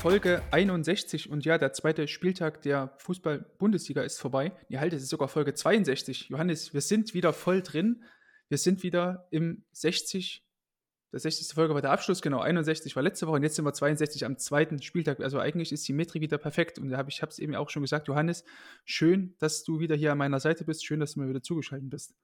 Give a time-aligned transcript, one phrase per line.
[0.00, 4.50] Folge 61 und ja, der zweite Spieltag der Fußball-Bundesliga ist vorbei.
[4.70, 6.30] Die halte es ist sogar Folge 62.
[6.30, 8.02] Johannes, wir sind wieder voll drin.
[8.48, 10.42] Wir sind wieder im 60
[11.12, 11.54] der 60.
[11.54, 14.38] Folge war der Abschluss, genau, 61 war letzte Woche und jetzt sind wir 62 am
[14.38, 15.20] zweiten Spieltag.
[15.20, 17.68] Also eigentlich ist die Metrik wieder perfekt und da hab ich habe es eben auch
[17.68, 18.44] schon gesagt, Johannes,
[18.86, 21.90] schön, dass du wieder hier an meiner Seite bist, schön, dass du mir wieder zugeschaltet
[21.90, 22.14] bist.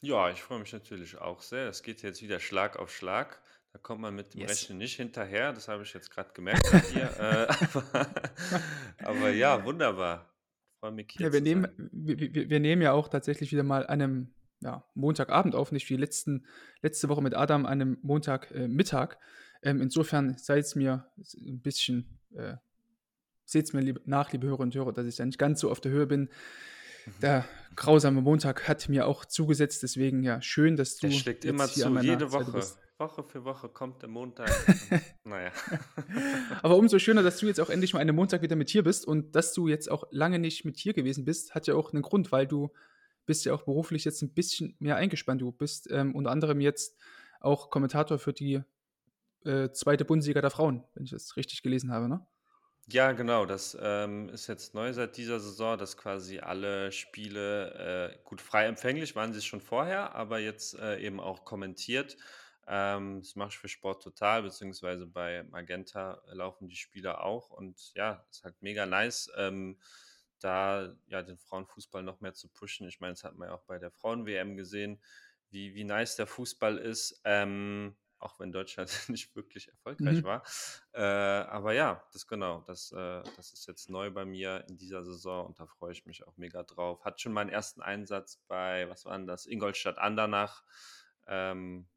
[0.00, 1.68] Ja, ich freue mich natürlich auch sehr.
[1.68, 3.42] Es geht jetzt wieder Schlag auf Schlag.
[3.72, 4.50] Da kommt man mit dem Yes.
[4.50, 5.52] Rechnen nicht hinterher.
[5.52, 7.10] Das habe ich jetzt gerade gemerkt bei dir.
[7.18, 8.10] äh, aber,
[8.98, 10.28] aber ja, wunderbar.
[10.80, 14.02] Freue mich hier Ja, wir nehmen, wir, wir, nehmen ja auch tatsächlich wieder mal an
[14.02, 16.46] einem ja, Montagabend auf, nicht wie letzten,
[16.82, 18.64] letzte Woche mit Adam an einem Montagmittag.
[18.64, 19.18] Äh, Mittag.
[19.62, 22.56] ähm, insofern seid es mir ein bisschen, äh,
[23.44, 25.70] seht es mir lieb, nach, liebe Hörer und Hörer, dass ich ja nicht ganz so
[25.70, 26.22] auf der Höhe bin.
[27.06, 27.12] Mhm.
[27.22, 27.44] Der
[27.76, 31.68] grausame Montag hat mir auch zugesetzt, deswegen ja, schön, dass du Der schlägt jetzt immer
[31.68, 32.52] zu, jede Woche.
[32.52, 32.78] bist.
[33.00, 34.50] Woche für Woche kommt der Montag.
[35.24, 35.50] naja.
[36.62, 39.06] Aber umso schöner, dass du jetzt auch endlich mal einen Montag wieder mit hier bist
[39.06, 42.02] und dass du jetzt auch lange nicht mit hier gewesen bist, hat ja auch einen
[42.02, 42.70] Grund, weil du
[43.26, 45.40] bist ja auch beruflich jetzt ein bisschen mehr eingespannt.
[45.40, 46.96] Du bist ähm, unter anderem jetzt
[47.40, 48.62] auch Kommentator für die
[49.44, 52.26] äh, zweite Bundesliga der Frauen, wenn ich das richtig gelesen habe, ne?
[52.92, 53.46] Ja, genau.
[53.46, 58.66] Das ähm, ist jetzt neu seit dieser Saison, dass quasi alle Spiele äh, gut frei
[58.66, 62.16] empfänglich waren sie schon vorher, aber jetzt äh, eben auch kommentiert.
[62.66, 67.50] Ähm, das mache ich für Sport Total, beziehungsweise bei Magenta laufen die Spiele auch.
[67.50, 69.78] Und ja, ist halt mega nice, ähm,
[70.38, 72.88] da ja den Frauenfußball noch mehr zu pushen.
[72.88, 75.02] Ich meine, das hat man ja auch bei der Frauen-WM gesehen,
[75.50, 77.20] wie, wie nice der Fußball ist.
[77.24, 80.24] Ähm, auch wenn Deutschland nicht wirklich erfolgreich Mhm.
[80.24, 80.42] war.
[80.92, 85.02] Äh, aber ja, das genau, das, äh, das ist jetzt neu bei mir in dieser
[85.04, 87.04] Saison und da freue ich mich auch mega drauf.
[87.04, 90.64] Hat schon meinen ersten Einsatz bei, was war denn das, Ingolstadt Andernach.
[91.26, 91.88] Ähm,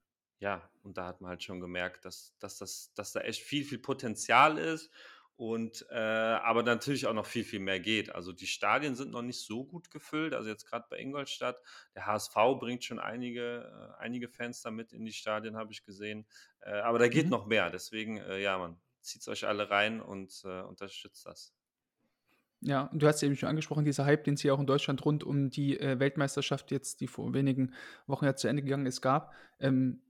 [0.43, 3.63] ja, und da hat man halt schon gemerkt, dass, dass, das, dass da echt viel,
[3.63, 4.91] viel Potenzial ist
[5.37, 8.13] und äh, aber natürlich auch noch viel, viel mehr geht.
[8.13, 10.33] Also die Stadien sind noch nicht so gut gefüllt.
[10.33, 11.61] Also jetzt gerade bei Ingolstadt,
[11.95, 16.27] der HSV bringt schon einige, äh, einige Fans damit in die Stadien, habe ich gesehen.
[16.59, 17.29] Äh, aber da geht Mhm.
[17.29, 17.69] noch mehr.
[17.69, 21.53] Deswegen, äh, ja, man zieht euch alle rein und äh, unterstützt das.
[22.61, 25.03] Ja, und du hast eben schon angesprochen, dieser Hype, den es hier auch in Deutschland
[25.03, 27.73] rund um die äh, Weltmeisterschaft jetzt, die vor wenigen
[28.07, 30.01] Wochen ja zu Ende gegangen ist, gab, ähm,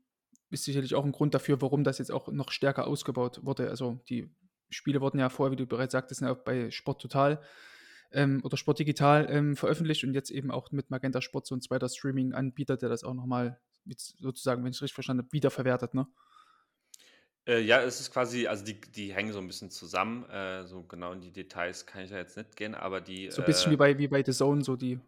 [0.53, 3.69] ist sicherlich auch ein Grund dafür, warum das jetzt auch noch stärker ausgebaut wurde.
[3.69, 4.29] Also die
[4.69, 7.41] Spiele wurden ja vorher, wie du bereits sagtest, ja auch bei Sport Total
[8.11, 11.61] ähm, oder Sport Digital ähm, veröffentlicht und jetzt eben auch mit Magenta Sport so ein
[11.61, 13.59] zweiter Streaming-Anbieter, der das auch nochmal
[14.19, 16.07] sozusagen, wenn ich es richtig verstanden habe, wiederverwertet, ne?
[17.45, 20.23] Äh, ja, es ist quasi, also die, die hängen so ein bisschen zusammen.
[20.29, 23.29] Äh, so genau in die Details kann ich ja jetzt nicht gehen, aber die.
[23.31, 24.99] So ein bisschen äh, wie bei, wie bei The Zone, so die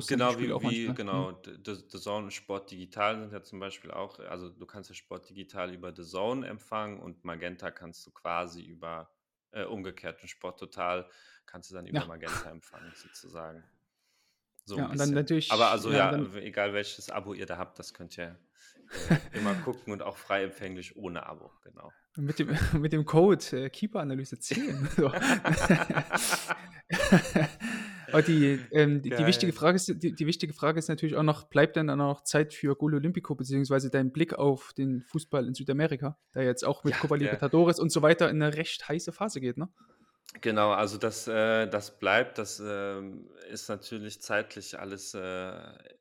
[0.00, 0.94] die Genau, wie, auch wie manchmal.
[0.94, 4.90] genau, The, The Zone und Sport Digital sind ja zum Beispiel auch, also du kannst
[4.90, 9.10] ja Sport Digital über The Zone empfangen und Magenta kannst du quasi über,
[9.52, 11.08] äh, umgekehrt und Sport Total
[11.46, 12.06] kannst du dann über Ja.
[12.06, 13.62] Magenta empfangen, sozusagen.
[14.64, 17.78] So Ja, und dann natürlich, Aber also ja, ja, egal welches Abo ihr da habt,
[17.78, 18.38] das könnt ihr
[19.10, 21.92] äh, immer gucken und auch frei empfänglich ohne Abo, genau.
[22.16, 22.48] Mit dem,
[22.80, 24.88] mit dem Code äh, Keeper-Analyse 10.
[28.20, 31.44] Die, ähm, die, die, wichtige Frage ist, die, die wichtige Frage ist natürlich auch noch,
[31.44, 35.46] bleibt denn dann auch noch Zeit für Gol Olympico, beziehungsweise dein Blick auf den Fußball
[35.46, 38.88] in Südamerika, der jetzt auch mit Ja, Copa Libertadores und so weiter in eine recht
[38.88, 39.68] heiße Phase geht, ne?
[40.40, 45.52] Genau, also das, äh, das bleibt, das ähm, ist natürlich zeitlich alles äh,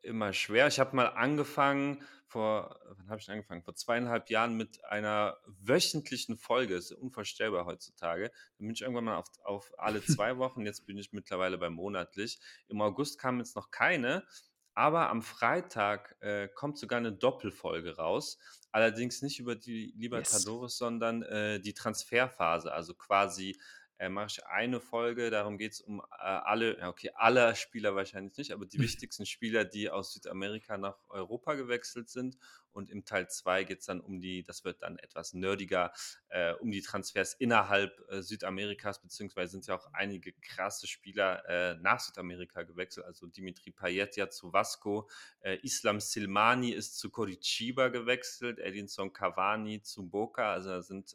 [0.04, 0.68] immer schwer.
[0.68, 3.62] Ich habe mal angefangen, vor, wann habe ich denn angefangen?
[3.62, 8.32] Vor zweieinhalb Jahren mit einer wöchentlichen Folge, ist unvorstellbar heutzutage.
[8.58, 11.70] Dann bin ich irgendwann mal auf, auf alle zwei Wochen, jetzt bin ich mittlerweile bei
[11.70, 12.40] monatlich.
[12.70, 14.26] Im August kam jetzt noch keine,
[14.74, 18.40] aber am Freitag äh, kommt sogar eine Doppelfolge raus.
[18.72, 23.60] Allerdings nicht über die Libertadores, sondern äh, die Transferphase, also quasi
[24.02, 27.96] äh, mache ich eine Folge, darum geht es um äh, alle, ja, okay, alle Spieler
[27.96, 32.36] wahrscheinlich nicht, aber die wichtigsten Spieler, die aus Südamerika nach Europa gewechselt sind.
[32.72, 35.92] Und im Teil 2 geht es dann um die, das wird dann etwas nerdiger,
[36.30, 41.76] äh, um die Transfers innerhalb äh, Südamerikas, beziehungsweise sind ja auch einige krasse Spieler äh,
[41.76, 43.06] nach Südamerika gewechselt.
[43.06, 45.10] Also Dimitri Payet ja zu Vasco,
[45.42, 51.14] äh, Islam Silmani ist zu Coritiba gewechselt, Edinson Cavani zu Boca, also da sind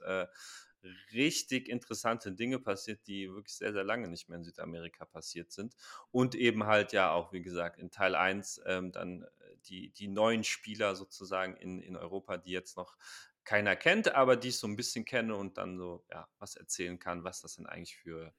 [1.13, 5.75] richtig interessante Dinge passiert, die wirklich sehr, sehr lange nicht mehr in Südamerika passiert sind.
[6.11, 9.27] Und eben halt ja auch, wie gesagt, in Teil 1 ähm, dann äh,
[9.67, 12.97] die, die neuen Spieler sozusagen in, in Europa, die jetzt noch
[13.45, 16.99] keiner kennt, aber die ich so ein bisschen kenne und dann so, ja, was erzählen
[16.99, 18.35] kann, was das denn eigentlich für,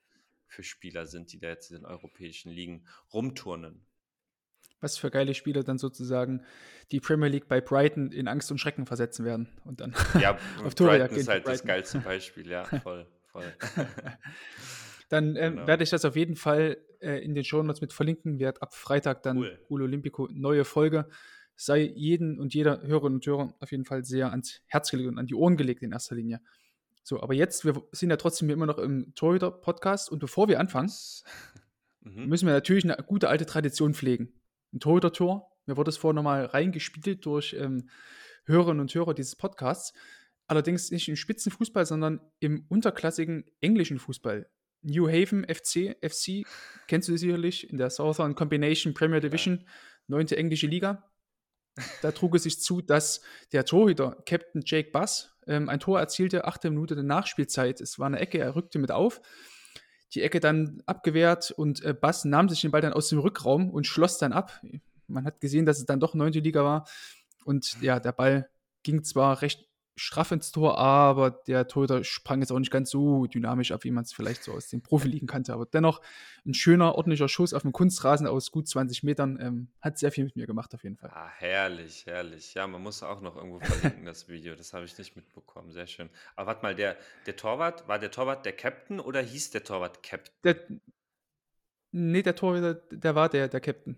[0.46, 3.86] für Spieler sind, die da jetzt in den europäischen Ligen rumturnen.
[4.80, 6.44] Was für geile Spieler dann sozusagen
[6.92, 10.76] die Premier League bei Brighton in Angst und Schrecken versetzen werden und dann ja, auf
[10.76, 13.46] Brighton ist halt das geilste Beispiel, ja, voll, voll.
[15.10, 15.68] dann ähm, genau.
[15.68, 18.40] werde ich das auf jeden Fall äh, in den Show Notes mit verlinken.
[18.40, 19.60] Wird ab Freitag dann cool.
[19.70, 21.08] Ulo Olympico neue Folge.
[21.56, 25.18] Sei jeden und jeder Hörerin und Hörer auf jeden Fall sehr ans Herz gelegt und
[25.18, 26.40] an die Ohren gelegt in erster Linie.
[27.02, 30.92] So, aber jetzt, wir sind ja trotzdem immer noch im Torhüter-Podcast und bevor wir anfangen,
[32.02, 32.28] mhm.
[32.28, 34.37] müssen wir natürlich eine gute alte Tradition pflegen
[34.74, 35.52] ein Torhüter-Tor.
[35.66, 37.90] Mir wurde es vorher nochmal reingespielt durch ähm,
[38.46, 39.94] Hörerinnen und Hörer dieses Podcasts.
[40.48, 44.50] Allerdings nicht im Spitzenfußball, sondern im unterklassigen englischen Fußball.
[44.82, 46.48] New Haven FC, FC,
[46.88, 49.68] kennst du sicherlich, in der Southern Combination Premier Division,
[50.08, 51.12] neunte englische Liga.
[52.02, 53.22] Da trug es sich zu, dass
[53.52, 57.82] der Torhüter, Captain Jake Bass, ähm, ein Tor erzielte, achte Minute der Nachspielzeit.
[57.82, 59.22] Es war eine Ecke, er rückte mit auf
[60.14, 63.70] die Ecke dann abgewehrt und äh, Bass nahm sich den Ball dann aus dem Rückraum
[63.70, 64.62] und schloss dann ab.
[65.08, 66.88] Man hat gesehen, dass es dann doch neunte Liga war.
[67.46, 68.50] Und ja, der Ball
[68.84, 69.67] ging zwar recht
[69.98, 73.92] straff ins Tor, aber der Torhüter sprang jetzt auch nicht ganz so dynamisch ab, wie
[73.92, 75.54] man es vielleicht so aus den Profiligen kannte.
[75.54, 76.02] Aber dennoch
[76.46, 79.40] ein schöner, ordentlicher Schuss auf dem Kunstrasen aus gut 20 Metern.
[79.42, 81.10] Ähm, hat sehr viel mit mir gemacht, auf jeden Fall.
[81.12, 82.54] Ah, herrlich, herrlich.
[82.54, 84.56] Ja, man muss auch noch irgendwo verlinken, das Video.
[84.56, 85.72] Das habe ich nicht mitbekommen.
[85.72, 86.10] Sehr schön.
[86.36, 86.96] Aber warte mal, der,
[87.26, 90.34] der Torwart, war der Torwart der Captain oder hieß der Torwart Captain?
[90.44, 90.56] Der,
[91.92, 93.98] nee, der Torwart, der war der, der Captain.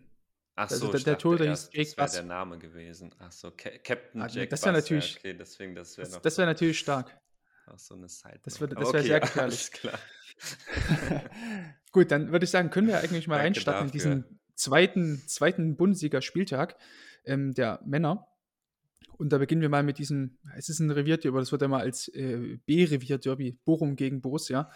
[0.59, 3.15] Ach also so, also der, der Torhüter hieß Jake Das wäre der Name gewesen.
[3.19, 6.37] Ach so, Ca Captain ah, Jake Das wäre natürlich, okay, deswegen, das wäre das, das
[6.37, 7.17] wär natürlich stark.
[7.65, 9.71] Auch so eine Side Das wäre wär sehr gefährlich.
[9.71, 9.97] klar.
[11.93, 15.77] Gut, dann würde ich sagen, können wir eigentlich mal Danke reinstarten in diesen zweiten, zweiten
[15.77, 16.75] Bundesliga-Spieltag
[17.23, 18.27] ähm, der Männer.
[19.17, 21.69] Und da beginnen wir mal mit diesem, es ist ein Revierderby, aber das wird ja
[21.69, 24.69] mal als äh, B-Revier-Derby, Bochum gegen Borussia,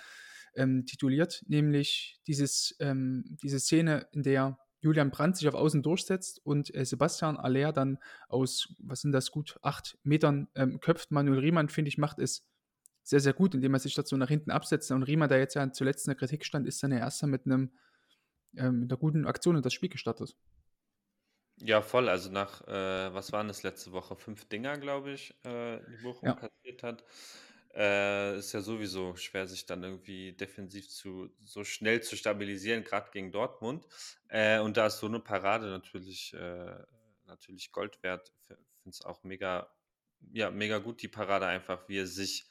[0.56, 6.40] ähm, tituliert, nämlich dieses, ähm, diese Szene, in der Julian Brandt sich auf Außen durchsetzt
[6.44, 7.98] und äh, Sebastian Aller dann
[8.28, 11.12] aus, was sind das, gut acht Metern ähm, köpft.
[11.12, 12.46] Manuel Riemann, finde ich, macht es
[13.02, 14.92] sehr, sehr gut, indem er sich dazu nach hinten absetzt.
[14.92, 17.46] Und Riemann, der jetzt ja zuletzt in der Kritik stand, ist dann der Erste mit
[17.46, 17.72] einem
[18.56, 20.36] ähm, mit einer guten Aktion in das Spiel gestartet.
[21.58, 22.10] Ja, voll.
[22.10, 24.16] Also nach, äh, was waren das letzte Woche?
[24.16, 26.36] Fünf Dinger, glaube ich, äh, die Bochum ja.
[26.36, 27.04] kassiert hat.
[27.76, 33.10] Äh, ist ja sowieso schwer, sich dann irgendwie defensiv zu so schnell zu stabilisieren, gerade
[33.12, 33.88] gegen Dortmund.
[34.28, 36.76] Äh, und da ist so eine Parade natürlich, äh,
[37.26, 38.32] natürlich Gold wert.
[38.46, 39.74] Finde es auch mega,
[40.34, 42.48] ja, mega gut, die Parade einfach, wie er sich,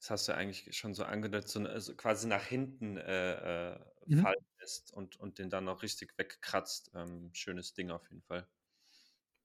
[0.00, 4.22] das hast du eigentlich schon so angedeutet, so also quasi nach hinten äh, äh, mhm.
[4.22, 6.90] fallen lässt und, und den dann auch richtig wegkratzt.
[6.94, 8.48] Ähm, schönes Ding auf jeden Fall.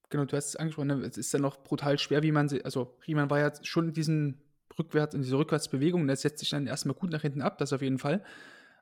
[0.10, 1.06] Genau, du hast es angesprochen, ne?
[1.06, 4.42] es ist dann noch brutal schwer, wie man sie, also Riemann war ja schon diesen
[4.78, 6.08] rückwärts in diese Rückwärtsbewegung.
[6.08, 8.24] Das setzt sich dann erstmal gut nach hinten ab, das auf jeden Fall.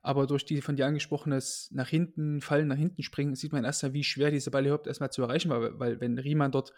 [0.02, 3.94] Aber durch die von dir angesprochenes nach hinten fallen, nach hinten springen, sieht man erstmal,
[3.94, 5.80] wie schwer diese Ball überhaupt erstmal zu erreichen war.
[5.80, 6.74] Weil, wenn Riemann dort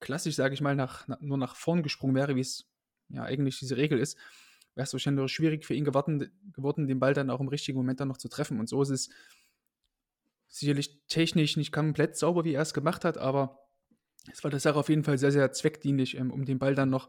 [0.00, 2.70] klassisch, sage ich mal, nach, na, nur nach vorn gesprungen wäre, wie es
[3.10, 4.16] ja eigentlich diese Regel ist,
[4.74, 8.00] wäre es wahrscheinlich schwierig für ihn geworden, geworden, den Ball dann auch im richtigen Moment
[8.00, 8.58] dann noch zu treffen.
[8.58, 9.10] Und so ist es
[10.48, 13.58] sicherlich technisch nicht komplett sauber, wie er es gemacht hat, aber
[14.30, 16.90] es war der Sache auf jeden Fall sehr, sehr zweckdienlich, ähm, um den Ball dann
[16.90, 17.08] noch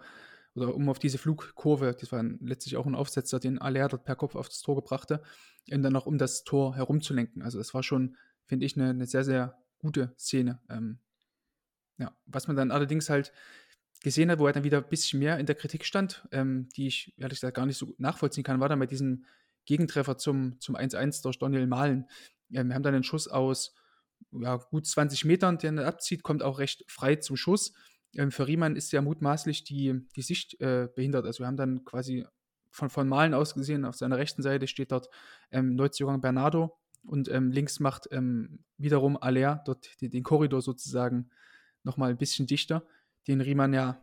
[0.55, 4.15] oder um auf diese Flugkurve, das war letztlich auch ein Aufsetzer, den Aller dort per
[4.15, 5.21] Kopf aufs Tor gebrachte,
[5.71, 7.41] und dann noch um das Tor herumzulenken.
[7.41, 10.59] Also das war schon, finde ich, eine, eine, sehr, sehr gute Szene.
[10.69, 10.99] Ähm,
[11.97, 13.31] ja, was man dann allerdings halt
[14.01, 16.87] gesehen hat, wo er dann wieder ein bisschen mehr in der Kritik stand, ähm, die
[16.87, 19.25] ich ehrlich gesagt gar nicht so nachvollziehen kann, war dann bei diesem
[19.65, 22.07] Gegentreffer zum, zum 1-1 durch Daniel Mahlen.
[22.51, 23.73] Ähm, wir haben dann einen Schuss aus
[24.31, 27.73] ja, gut 20 Metern, der er abzieht, kommt auch recht frei zum Schuss.
[28.15, 31.25] Ähm, für Riemann ist ja mutmaßlich die, die Sicht äh, behindert.
[31.25, 32.25] Also wir haben dann quasi
[32.69, 35.09] von, von Malen aus gesehen, auf seiner rechten Seite steht dort
[35.51, 41.29] ähm, Neuzugang Bernardo und ähm, links macht ähm, wiederum Aller dort die, den Korridor sozusagen
[41.83, 42.85] nochmal ein bisschen dichter,
[43.27, 44.01] den Riemann ja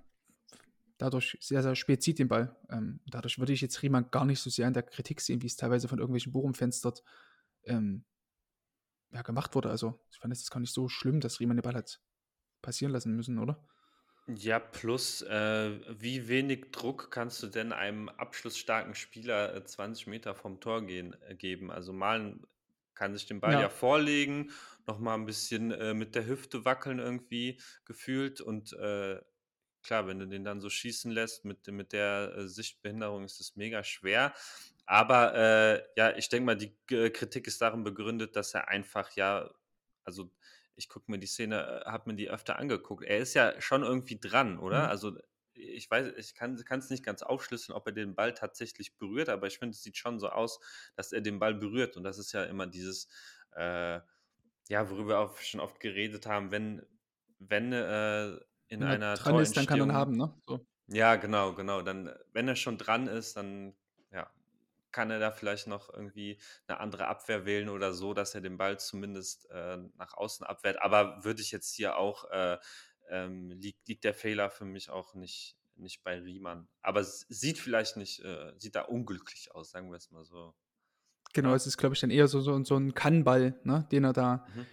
[0.98, 2.54] dadurch sehr, sehr spät zieht den Ball.
[2.68, 5.46] Ähm, dadurch würde ich jetzt Riemann gar nicht so sehr in der Kritik sehen, wie
[5.46, 7.02] es teilweise von irgendwelchen Bochum-Fans dort
[7.64, 8.04] ähm,
[9.10, 9.70] ja, gemacht wurde.
[9.70, 12.00] Also ich fand es gar nicht so schlimm, dass Riemann den Ball hat
[12.60, 13.64] passieren lassen müssen, oder?
[14.36, 20.34] Ja, plus, äh, wie wenig Druck kannst du denn einem abschlussstarken Spieler äh, 20 Meter
[20.34, 21.70] vom Tor gehen, äh, geben?
[21.70, 22.46] Also Malen
[22.94, 23.70] kann sich den Ball ja, Ja.
[23.70, 24.52] vorlegen,
[24.86, 29.20] nochmal ein bisschen äh, mit der Hüfte wackeln irgendwie gefühlt und äh,
[29.82, 33.56] klar, wenn du den dann so schießen lässt mit, mit der äh, Sichtbehinderung, ist es
[33.56, 34.34] mega schwer.
[34.86, 39.12] Aber äh, ja, ich denke mal, die äh, Kritik ist darin begründet, dass er einfach
[39.16, 39.50] ja,
[40.04, 40.32] also
[40.80, 43.04] ich gucke mir die Szene, äh, habe mir die öfter angeguckt.
[43.04, 44.84] Er ist ja schon irgendwie dran, oder?
[44.84, 44.88] Mhm.
[44.90, 45.18] Also
[45.52, 49.46] ich weiß, ich kann es nicht ganz aufschlüsseln, ob er den Ball tatsächlich berührt, aber
[49.46, 50.58] ich finde, es sieht schon so aus,
[50.96, 51.96] dass er den Ball berührt.
[51.96, 53.08] Und das ist ja immer dieses,
[53.52, 54.00] äh,
[54.68, 56.82] ja, worüber wir auch schon oft geredet haben, wenn,
[57.38, 58.36] wenn äh,
[58.68, 60.34] in Wenn er einer dran ist, dann kann er ihn haben, ne?
[60.46, 60.66] So.
[60.88, 63.74] ja, genau, genau, dann, wenn er schon dran ist, dann,
[64.92, 68.56] kann er da vielleicht noch irgendwie eine andere Abwehr wählen oder so, dass er den
[68.58, 70.80] Ball zumindest äh, nach außen abwehrt.
[70.82, 72.58] Aber würde ich jetzt hier auch, äh,
[73.08, 76.68] ähm, liegt, liegt der Fehler für mich auch nicht, nicht bei Riemann.
[76.82, 80.54] Aber es sieht vielleicht nicht, äh, sieht da unglücklich aus, sagen wir es mal so.
[81.32, 81.54] Genau, Ja.
[81.56, 84.46] es ist, glaube ich, dann eher so, so, so ein Kannball, ne, den er da,
[84.54, 84.66] Mhm.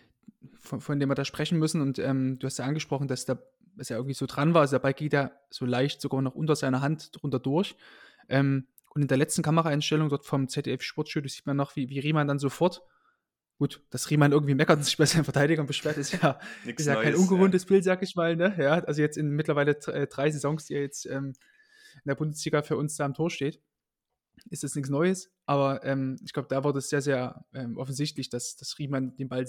[0.59, 1.81] von, von dem wir da sprechen müssen.
[1.81, 3.41] Und ähm, du hast ja angesprochen, dass, der,
[3.75, 4.62] dass er irgendwie so dran war.
[4.62, 7.75] Also der Ball geht ja so leicht sogar noch unter seiner Hand drunter durch.
[8.29, 8.67] Ähm,
[8.98, 12.27] und in der letzten Kameraeinstellung dort vom ZDF Sportstudio sieht man noch, wie, wie Riemann
[12.27, 12.82] dann sofort,
[13.60, 16.96] gut, dass Riemann irgendwie meckert und sich bei seinen Verteidigern beschwert, ist ja, ist ja
[16.96, 18.36] kein Neues, ungewohntes Bild, sag ich mal.
[18.36, 18.56] Ne?
[18.58, 21.34] Ja, also jetzt in mittlerweile äh, drei Saisons, die er jetzt ähm,
[21.94, 23.62] in der Bundesliga für uns da am Tor steht,
[24.50, 25.32] ist das nichts Neues.
[25.46, 29.30] Aber ähm, ich glaube, da wurde es sehr, sehr ähm, offensichtlich, dass, dass Riemann den
[29.30, 29.48] Ball,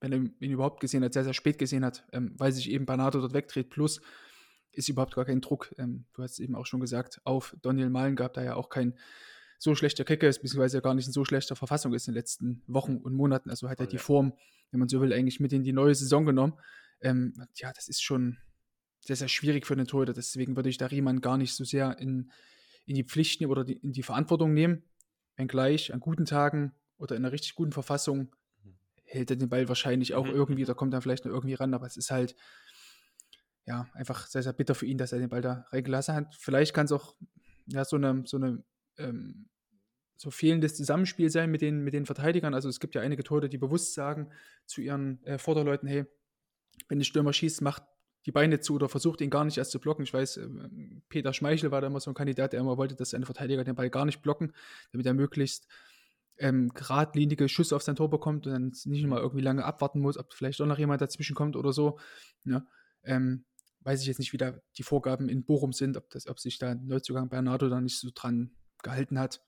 [0.00, 2.84] wenn er ihn überhaupt gesehen hat, sehr, sehr spät gesehen hat, ähm, weil sich eben
[2.84, 3.70] Bernardo dort wegdreht.
[3.70, 4.02] Plus
[4.74, 7.90] ist überhaupt gar kein Druck, ähm, du hast es eben auch schon gesagt, auf Daniel
[7.90, 8.94] Malen gab, da ja auch kein
[9.58, 12.62] so schlechter Kicker ist, beziehungsweise gar nicht in so schlechter Verfassung ist in den letzten
[12.66, 13.50] Wochen und Monaten.
[13.50, 13.98] Also hat er die.
[13.98, 14.34] Form,
[14.70, 16.54] wenn man so will, eigentlich mit in die neue Saison genommen.
[17.00, 18.36] Ähm, ja, das ist schon
[19.00, 20.12] sehr, sehr schwierig für den Torhüter.
[20.12, 22.30] Deswegen würde ich da Riemann gar nicht so sehr in,
[22.84, 24.82] in die Pflicht nehmen oder die, in die Verantwortung nehmen.
[25.36, 28.34] Wenngleich an guten Tagen oder in einer richtig guten Verfassung
[29.04, 30.34] hält er den Ball wahrscheinlich auch Mhm.
[30.34, 32.34] irgendwie, da kommt er vielleicht noch irgendwie ran, aber es ist halt
[33.66, 36.34] ja einfach sehr, sehr bitter für ihn, dass er den Ball da reingelassen hat.
[36.34, 37.14] Vielleicht kann es auch
[37.66, 38.62] ja, so eine, so eine
[38.98, 39.48] ähm,
[40.16, 42.54] so fehlendes Zusammenspiel sein mit den, mit den Verteidigern.
[42.54, 44.30] Also es gibt ja einige Tore, die bewusst sagen
[44.66, 46.04] zu ihren äh, Vorderleuten, hey,
[46.88, 47.82] wenn der Stürmer schießt, macht
[48.26, 50.04] die Beine zu oder versucht ihn gar nicht erst zu blocken.
[50.04, 53.10] Ich weiß, ähm, Peter Schmeichel war da immer so ein Kandidat, der immer wollte, dass
[53.10, 54.52] seine Verteidiger den Ball gar nicht blocken,
[54.92, 55.66] damit er möglichst
[56.38, 60.16] ähm, geradlinige Schüsse auf sein Tor bekommt und dann nicht mal irgendwie lange abwarten muss,
[60.16, 61.98] ob vielleicht doch noch jemand dazwischen kommt oder so.
[62.44, 62.66] Ne?
[63.04, 63.44] Ähm,
[63.84, 66.58] weiß ich jetzt nicht, wie da die Vorgaben in Bochum sind, ob, das, ob sich
[66.58, 68.50] da Neuzugang Bernardo da nicht so dran
[68.82, 69.42] gehalten hat.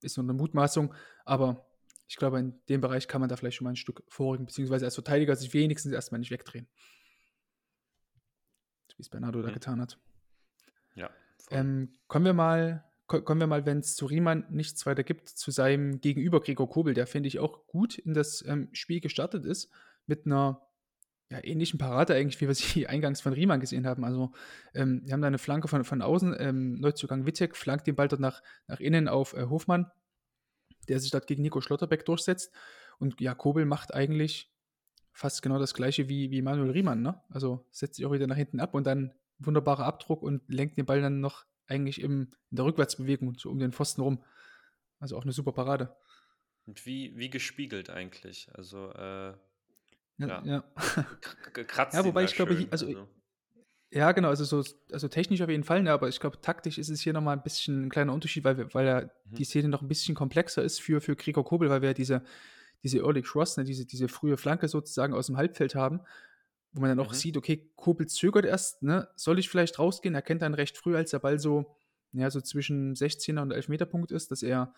[0.00, 1.66] Ist nur eine Mutmaßung, aber
[2.06, 4.84] ich glaube, in dem Bereich kann man da vielleicht schon mal ein Stück vorrücken, beziehungsweise
[4.84, 6.68] als Verteidiger sich wenigstens erstmal nicht wegdrehen.
[8.96, 9.54] Wie es Bernardo da Mhm.
[9.54, 9.98] getan hat.
[10.94, 11.10] Ja.
[11.50, 15.28] Ähm, kommen wir mal, ko- kommen wir mal, wenn es zu Riemann nichts weiter gibt,
[15.28, 19.44] zu seinem Gegenüber Gregor Kobel, der finde ich auch gut in das ähm, Spiel gestartet
[19.44, 19.70] ist,
[20.06, 20.60] mit einer
[21.30, 24.04] ja, ähnlichen Parade eigentlich, wie wir sie eingangs von Riemann gesehen haben.
[24.04, 24.32] Also
[24.74, 28.08] ähm, wir haben da eine Flanke von, von außen, ähm, Neuzugang Wittek flankt den Ball
[28.08, 29.90] dort nach, nach innen auf äh, Hofmann,
[30.88, 32.52] der sich dort gegen Nico Schlotterbeck durchsetzt.
[32.98, 34.52] Und ja, Kobel macht eigentlich
[35.12, 37.22] fast genau das gleiche wie, wie Manuel Riemann, ne?
[37.28, 40.86] Also setzt sich auch wieder nach hinten ab und dann wunderbarer Abdruck und lenkt den
[40.86, 44.24] Ball dann noch eigentlich im, in der Rückwärtsbewegung so um den Pfosten rum.
[44.98, 45.96] Also auch eine super Parade.
[46.66, 48.48] Und wie, wie gespiegelt eigentlich.
[48.54, 49.34] Also, äh,
[50.18, 50.42] Ja, Ja.
[50.44, 50.60] ja.
[51.20, 51.94] k- gekratzt.
[51.94, 53.08] Ja, wobei ich glaube, hier- also-
[53.90, 56.88] Ja, genau, also so, also technisch auf jeden Fall, ne, aber ich glaube, taktisch ist
[56.88, 59.34] es hier nochmal ein bisschen ein kleiner Unterschied, weil, wir, weil ja Mhm.
[59.36, 62.24] die Szene noch ein bisschen komplexer ist für, für Gregor Kobel, weil wir ja diese,
[62.82, 66.00] diese Early Cross, ne, diese, diese frühe Flanke sozusagen aus dem Halbfeld haben,
[66.72, 67.16] wo man dann auch Mhm.
[67.16, 70.14] sieht, okay, Kobel zögert erst, ne, soll ich vielleicht rausgehen?
[70.16, 71.76] Er kennt dann recht früh, als der Ball so,
[72.12, 74.74] ja, so zwischen 16er und 11 Meter Punkt ist, dass er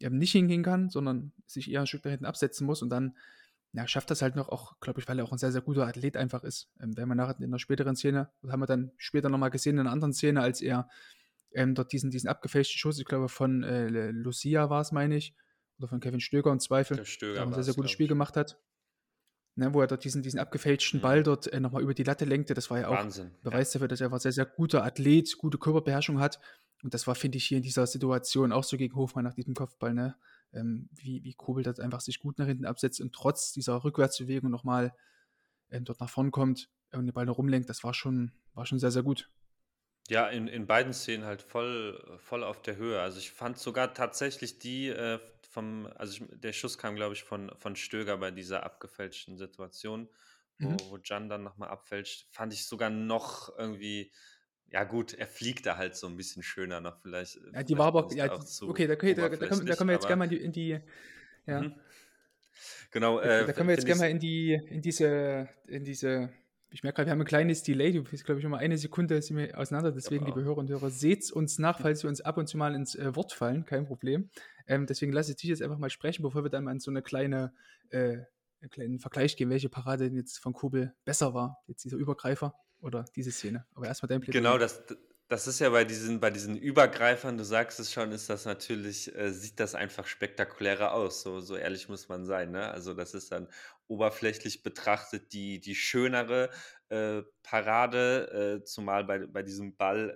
[0.00, 3.16] eben nicht hingehen kann, sondern sich eher ein Stück da hinten absetzen muss und dann
[3.76, 5.86] ja, schafft das halt noch auch, glaube ich, weil er auch ein sehr, sehr guter
[5.86, 6.70] Athlet einfach ist.
[6.80, 9.74] Ähm, werden wir nachher in der späteren Szene, das haben wir dann später nochmal gesehen
[9.74, 10.88] in einer anderen Szene, als er
[11.52, 15.34] ähm, dort diesen, diesen abgefälschten Schuss, ich glaube von äh, Lucia war es, meine ich,
[15.78, 18.58] oder von Kevin Stöger im Zweifel, Der Stöger ein sehr, sehr gutes Spiel gemacht hat.
[19.58, 21.02] Ne, wo er dort diesen, diesen abgefälschten Mhm.
[21.02, 23.30] Ball dort äh, nochmal über die Latte lenkte, das war ja auch Wahnsinn.
[23.42, 23.50] Ja.
[23.50, 26.40] Beweis dafür, dass er einfach sehr, sehr guter Athlet, gute Körperbeherrschung hat.
[26.82, 29.54] Und das war, finde ich, hier in dieser Situation auch so gegen Hofmann nach diesem
[29.54, 30.14] Kopfball, ne?
[30.56, 34.50] Ähm, wie, wie Kobel das einfach sich gut nach hinten absetzt und trotz dieser Rückwärtsbewegung
[34.50, 34.94] nochmal
[35.70, 38.78] ähm, dort nach vorn kommt und den Ball noch rumlenkt, das war schon, war schon
[38.80, 39.30] sehr, sehr gut.
[40.08, 43.00] Ja, in, in beiden Szenen halt voll, voll auf der Höhe.
[43.00, 45.18] Also ich fand sogar tatsächlich die äh,
[45.50, 50.08] vom, also ich, der Schuss kam, glaube ich, von, von Stöger bei dieser abgefälschten Situation,
[50.60, 50.76] wo, Mhm.
[50.90, 54.12] wo dann nochmal abfälscht, fand ich sogar noch irgendwie,
[54.76, 57.40] ja gut, er fliegt da halt so ein bisschen schöner noch vielleicht.
[57.54, 58.30] Ja, die war aber, ja,
[58.60, 60.78] okay, da, okay da, da, können, da können wir jetzt gerne mal in die,
[61.46, 61.74] ja, Mhm.
[62.90, 66.28] Genau, da, äh, da können wir jetzt gerne mal in die, in diese, in diese,
[66.68, 67.92] ich merke gerade, wir haben ein kleines Delay.
[67.92, 69.92] Du bist, glaube ich, immer eine Sekunde sind wir auseinander.
[69.92, 72.58] Deswegen, Aber liebe Hörer und Hörer, seht uns nach, falls wir uns ab und zu
[72.58, 73.64] mal ins äh, Wort fallen.
[73.64, 74.28] Kein Problem.
[74.66, 76.90] Ähm, deswegen lasse ich dich jetzt einfach mal sprechen, bevor wir dann mal in so
[76.90, 77.54] eine kleine,
[77.88, 78.18] äh,
[78.60, 81.62] einen kleinen Vergleich gehen, welche Parade denn jetzt von Kobel besser war.
[81.66, 83.66] Jetzt dieser Übergreifer oder diese Szene.
[83.74, 84.42] Aber erstmal dein Plädoyer.
[84.42, 84.82] Genau, das,
[85.28, 89.14] das ist ja bei diesen, bei diesen Übergreifern, du sagst es schon, ist das natürlich,
[89.16, 91.22] äh, sieht das einfach spektakulärer aus.
[91.22, 92.52] So, so ehrlich muss man sein.
[92.52, 92.70] Ne?
[92.70, 93.48] Also das ist dann
[93.88, 96.50] oberflächlich betrachtet die, die schönere
[96.88, 100.10] äh, Parade, äh, zumal bei, bei diesem Ball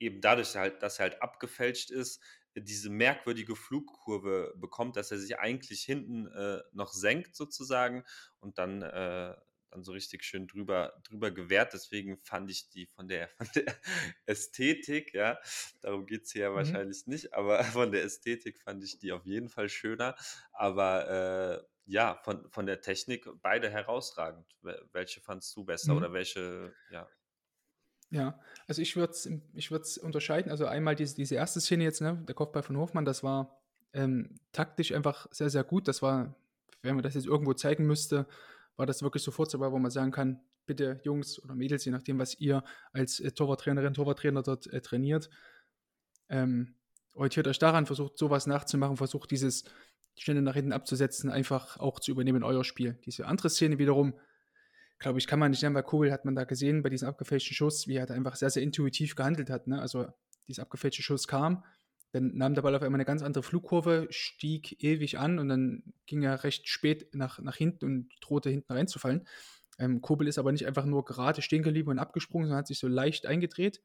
[0.00, 2.20] äh, eben dadurch halt, dass er halt abgefälscht ist,
[2.56, 8.04] diese merkwürdige Flugkurve bekommt, dass er sich eigentlich hinten äh, noch senkt sozusagen
[8.40, 9.36] und dann äh,
[9.70, 11.72] dann so richtig schön drüber, drüber gewehrt.
[11.72, 13.76] Deswegen fand ich die von der, von der
[14.26, 15.38] Ästhetik, ja,
[15.80, 16.54] darum geht es hier ja Mhm.
[16.54, 20.16] wahrscheinlich nicht, aber von der Ästhetik fand ich die auf jeden Fall schöner.
[20.52, 24.46] Aber äh, ja, von, von der Technik beide herausragend.
[24.62, 25.96] Wel- Welche fandst du besser Mhm.
[25.96, 27.10] oder welche, ja.
[28.10, 30.50] Ja, also ich würde es ich würd's unterscheiden.
[30.50, 33.60] Also einmal diese, diese erste Szene jetzt, ne, der Kopfball von Hofmann, das war
[33.92, 35.86] ähm, taktisch einfach sehr, sehr gut.
[35.86, 36.34] Das war,
[36.82, 38.26] wenn man das jetzt irgendwo zeigen müsste,
[38.80, 42.18] war das wirklich sofort dabei, wo man sagen kann, bitte Jungs oder Mädels, je nachdem,
[42.18, 45.28] was ihr als äh, Torwarttrainerin, Torwarttrainer dort äh, trainiert,
[46.30, 46.76] ähm,
[47.12, 49.64] orientiert euch daran, versucht sowas nachzumachen, versucht dieses
[50.16, 52.98] Stände nach hinten abzusetzen, einfach auch zu übernehmen in euer Spiel.
[53.04, 54.18] Diese andere Szene wiederum,
[54.98, 57.54] glaube ich, kann man nicht nennen, weil Kobel hat man da gesehen bei diesem abgefälschten
[57.54, 59.66] Schuss, wie er da einfach sehr, sehr intuitiv gehandelt hat.
[59.66, 59.78] Ne?
[59.78, 60.06] Also
[60.48, 61.64] dieser abgefälschte Schuss kam,
[62.12, 65.82] dann nahm der Ball auf einmal eine ganz andere Flugkurve, stieg ewig an und dann
[66.06, 69.26] ging er recht spät nach, nach hinten und drohte hinten reinzufallen.
[69.78, 72.78] Ähm, Kobel ist aber nicht einfach nur gerade stehen geblieben und abgesprungen, sondern hat sich
[72.78, 73.80] so leicht eingedreht,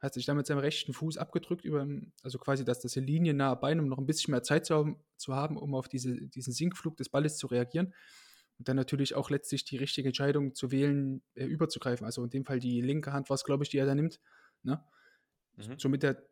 [0.00, 1.86] hat sich dann mit seinem rechten Fuß abgedrückt, über,
[2.22, 4.96] also quasi, dass das Linie nahe Bein, um noch ein bisschen mehr Zeit zu haben,
[5.16, 7.94] zu haben um auf diese, diesen Sinkflug des Balles zu reagieren.
[8.58, 12.04] Und dann natürlich auch letztlich die richtige Entscheidung zu wählen, äh, überzugreifen.
[12.04, 14.20] Also in dem Fall die linke Hand war es, glaube ich, die er da nimmt.
[14.62, 14.84] Ne?
[15.56, 15.78] Mhm.
[15.78, 16.22] Somit er,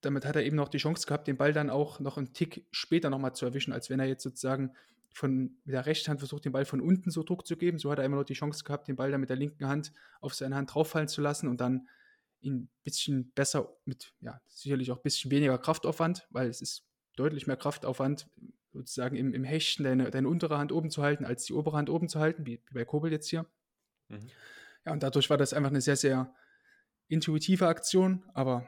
[0.00, 2.66] damit hat er eben noch die Chance gehabt, den Ball dann auch noch einen Tick
[2.70, 4.72] später nochmal zu erwischen, als wenn er jetzt sozusagen
[5.12, 7.78] von mit der rechten Hand versucht, den Ball von unten so Druck zu geben.
[7.78, 9.92] So hat er immer noch die Chance gehabt, den Ball dann mit der linken Hand
[10.20, 11.88] auf seine Hand drauffallen zu lassen und dann
[12.40, 16.86] ihn ein bisschen besser mit, ja, sicherlich auch ein bisschen weniger Kraftaufwand, weil es ist
[17.16, 18.28] deutlich mehr Kraftaufwand,
[18.72, 21.90] sozusagen im, im Hechten deine, deine untere Hand oben zu halten, als die obere Hand
[21.90, 23.46] oben zu halten, wie, wie bei Kobel jetzt hier.
[24.08, 24.28] Mhm.
[24.86, 26.32] Ja, und dadurch war das einfach eine sehr, sehr
[27.10, 28.66] intuitive Aktion, aber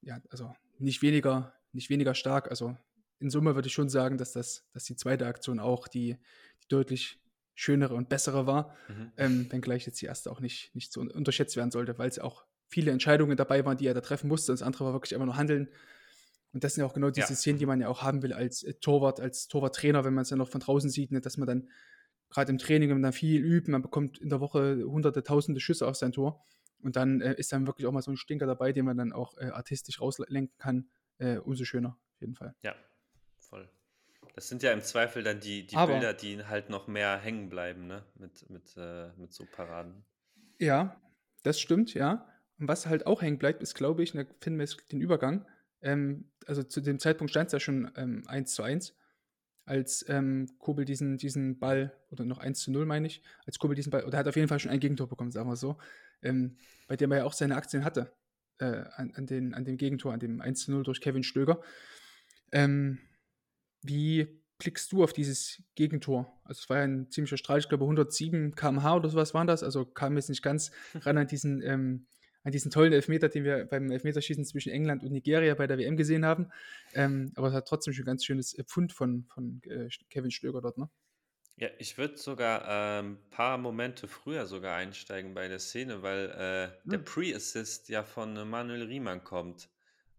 [0.00, 2.50] ja, also nicht weniger, nicht weniger stark.
[2.50, 2.76] Also
[3.20, 6.16] in Summe würde ich schon sagen, dass das, dass die zweite Aktion auch die,
[6.62, 7.20] die deutlich
[7.54, 9.12] schönere und bessere war, Mhm.
[9.16, 12.18] ähm, wenngleich jetzt die erste auch nicht, nicht so un- unterschätzt werden sollte, weil es
[12.18, 14.52] auch viele Entscheidungen dabei waren, die er da treffen musste.
[14.52, 15.68] Das andere war wirklich einfach nur Handeln.
[16.54, 17.36] Und das sind ja auch genau diese Ja.
[17.36, 20.30] Szenen, die man ja auch haben will als äh, Torwart, als Torwarttrainer, wenn man es
[20.30, 21.68] ja noch von draußen sieht, ne, dass man dann
[22.30, 25.60] gerade im Training, wenn man dann viel übt, man bekommt in der Woche hunderte, tausende
[25.60, 26.42] Schüsse auf sein Tor.
[26.82, 29.12] Und dann äh, ist dann wirklich auch mal so ein Stinker dabei, den man dann
[29.12, 30.88] auch äh, artistisch rauslenken kann.
[31.18, 32.54] Äh, umso schöner, auf jeden Fall.
[32.62, 32.74] Ja,
[33.38, 33.68] voll.
[34.34, 37.48] Das sind ja im Zweifel dann die, die Aber- Bilder, die halt noch mehr hängen
[37.48, 38.04] bleiben, ne?
[38.16, 40.04] Mit, mit, äh, mit so Paraden.
[40.58, 41.00] Ja,
[41.42, 42.26] das stimmt, ja.
[42.58, 45.46] Und was halt auch hängen bleibt, ist, glaube ich, da finden wir den Übergang.
[45.82, 48.96] Ähm, also zu dem Zeitpunkt stand es ja schon ähm, 1 zu 1,
[49.64, 53.74] als ähm, Kobel diesen, diesen Ball, oder noch 1 zu 0, meine ich, als Kobel
[53.76, 55.76] diesen Ball, oder er hat auf jeden Fall schon ein Gegentor bekommen, sagen wir so,
[56.22, 56.56] ähm,
[56.88, 58.12] bei dem er ja auch seine Aktien hatte,
[58.58, 61.60] äh, an, an, den, an dem Gegentor, an dem 1 zu 0 durch Kevin Stöger.
[62.52, 62.98] Ähm,
[63.82, 66.40] wie blickst du auf dieses Gegentor?
[66.44, 69.62] Also es war ja ein ziemlicher Strahl, ich glaube 107 km/h oder sowas waren das,
[69.62, 72.06] also kam jetzt nicht ganz ran an diesen, ähm,
[72.44, 75.96] an diesen tollen Elfmeter, den wir beim Elfmeterschießen zwischen England und Nigeria bei der WM
[75.96, 76.50] gesehen haben.
[76.94, 80.60] Ähm, aber es hat trotzdem schon ein ganz schönes Pfund von, von äh, Kevin Stöger
[80.60, 80.88] dort, ne?
[81.62, 86.90] Ja, ich würde sogar ein paar Momente früher sogar einsteigen bei der Szene, weil äh,
[86.90, 87.04] der Hm.
[87.04, 89.70] Pre-Assist ja von äh, Manuel Riemann kommt.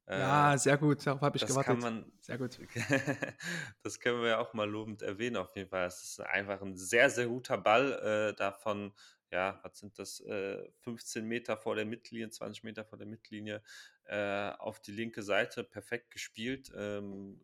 [0.06, 1.68] Äh, ja, sehr gut, darauf habe ich das gewartet.
[1.68, 2.58] kann man, sehr gut.
[3.84, 5.86] das können wir ja auch mal lobend erwähnen, auf jeden Fall.
[5.86, 7.92] Es ist einfach ein sehr, sehr guter Ball,
[8.32, 8.94] äh, davon,
[9.30, 13.62] ja, was sind das, äh, 15 Meter vor der Mittellinie, 20 Meter vor der Mittellinie,
[14.06, 17.42] äh, auf die linke Seite, perfekt gespielt, ähm,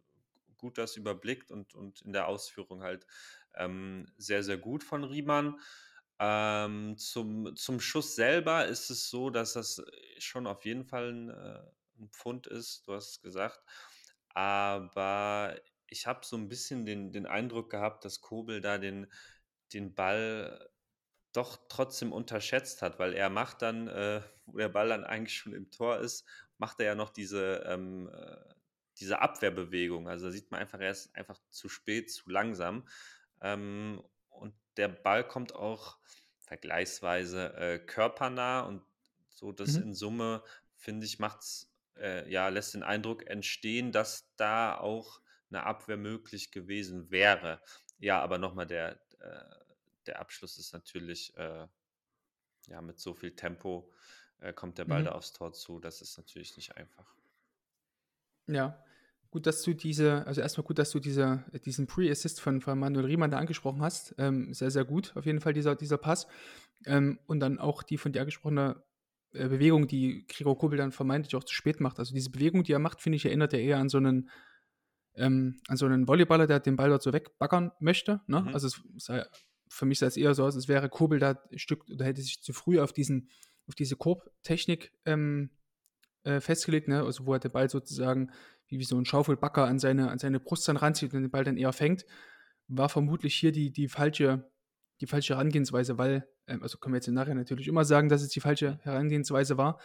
[0.59, 3.07] gut das überblickt und, und in der Ausführung halt
[3.60, 5.60] ähm, sehr, sehr gut von Riemann.
[6.19, 9.82] Ähm, zum, zum Schuss selber ist es so, dass das
[10.17, 11.60] schon auf jeden Fall ein, äh,
[12.00, 13.62] ein Pfund ist, du hast es gesagt.
[14.34, 15.56] Aber
[15.88, 19.08] ich habe so ein bisschen den, den Eindruck gehabt, dass Kobel da den,
[19.74, 20.69] den Ball
[21.34, 25.54] doch trotzdem unterschätzt hat, weil er macht dann, äh, wo der Ball dann eigentlich schon
[25.54, 26.26] im Tor ist,
[26.58, 28.54] macht er ja noch diese, ähm, äh,
[29.00, 30.10] diese Abwehrbewegung.
[30.10, 32.88] Also da sieht man einfach, er ist einfach zu spät, zu langsam.
[33.41, 35.97] Ähm, und der Ball kommt auch,
[36.39, 38.84] vergleichsweise äh, körpernah und
[39.30, 39.78] so das Mhm.
[39.78, 40.43] in Summe,
[40.75, 45.21] finde ich, macht's, äh, ja, lässt den Eindruck entstehen, dass da auch
[45.52, 47.62] eine Abwehr möglich gewesen wäre.
[47.99, 49.56] Ja, aber nochmal der, äh,
[50.08, 51.67] der Abschluss ist natürlich, äh,
[52.67, 53.93] ja, mit so viel Tempo
[54.39, 55.13] äh, kommt der Ball da Mhm.
[55.13, 55.80] aufs Tor zu.
[55.80, 57.15] Das ist natürlich nicht einfach.
[58.47, 58.84] Ja,
[59.32, 62.80] gut, dass du diese, also erstmal gut, dass du diese, äh, diesen Pre-Assist von, von
[62.80, 64.15] Manuel Riemann da angesprochen hast.
[64.18, 66.28] Ähm, sehr, sehr gut, auf jeden Fall dieser, dieser Pass.
[66.86, 68.84] Ähm, und dann auch die von dir angesprochene
[69.32, 72.00] äh, Bewegung, die Gregor Kobel dann vermeintlich auch zu spät macht.
[72.00, 74.30] Also diese Bewegung, die er macht, finde ich, erinnert er eher an so einen,
[75.15, 78.22] ähm, an so einen Volleyballer, der den Ball dort so wegbaggern möchte.
[78.28, 78.42] Ne?
[78.42, 78.48] Mhm.
[78.50, 79.26] Also es sah,
[79.68, 82.22] für mich sah es eher so aus, als wäre Kobel da ein Stück oder hätte
[82.22, 83.30] sich zu früh auf diesen,
[83.68, 85.52] auf diese Korbtechnik ähm,
[86.24, 87.04] äh, festgelegt, ne?
[87.04, 88.32] also wo er den Ball sozusagen
[88.69, 91.43] wie, wie so ein Schaufelbacker an seine, an seine Brust dann ranzieht und den Ball
[91.43, 92.05] dann eher fängt,
[92.67, 94.49] war vermutlich hier die, die falsche,
[95.01, 98.21] die falsche Herangehensweise, weil, ähm, also können wir jetzt im Nachhinein natürlich immer sagen, dass
[98.21, 99.79] es die falsche Herangehensweise war.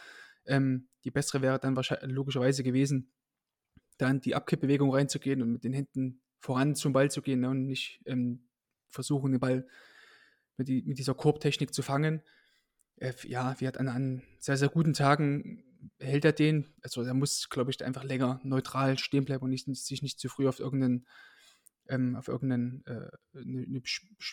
[0.45, 3.11] Ähm, die bessere wäre dann wahrscheinlich logischerweise gewesen,
[3.97, 7.49] dann die Abkippbewegung reinzugehen und mit den Händen voran zum Ball zu gehen ne?
[7.49, 8.47] und nicht ähm,
[8.89, 9.67] versuchen, den Ball
[10.57, 12.21] mit, die, mit dieser Korbtechnik zu fangen.
[12.97, 15.63] Äh, ja, wir hatten an, an sehr, sehr guten Tagen
[15.99, 19.65] hält er den, also er muss, glaube ich, einfach länger neutral stehen bleiben und nicht,
[19.65, 21.05] sich nicht zu früh auf irgendeinen,
[21.87, 23.81] ähm, auf irgendeinen, äh, eine, eine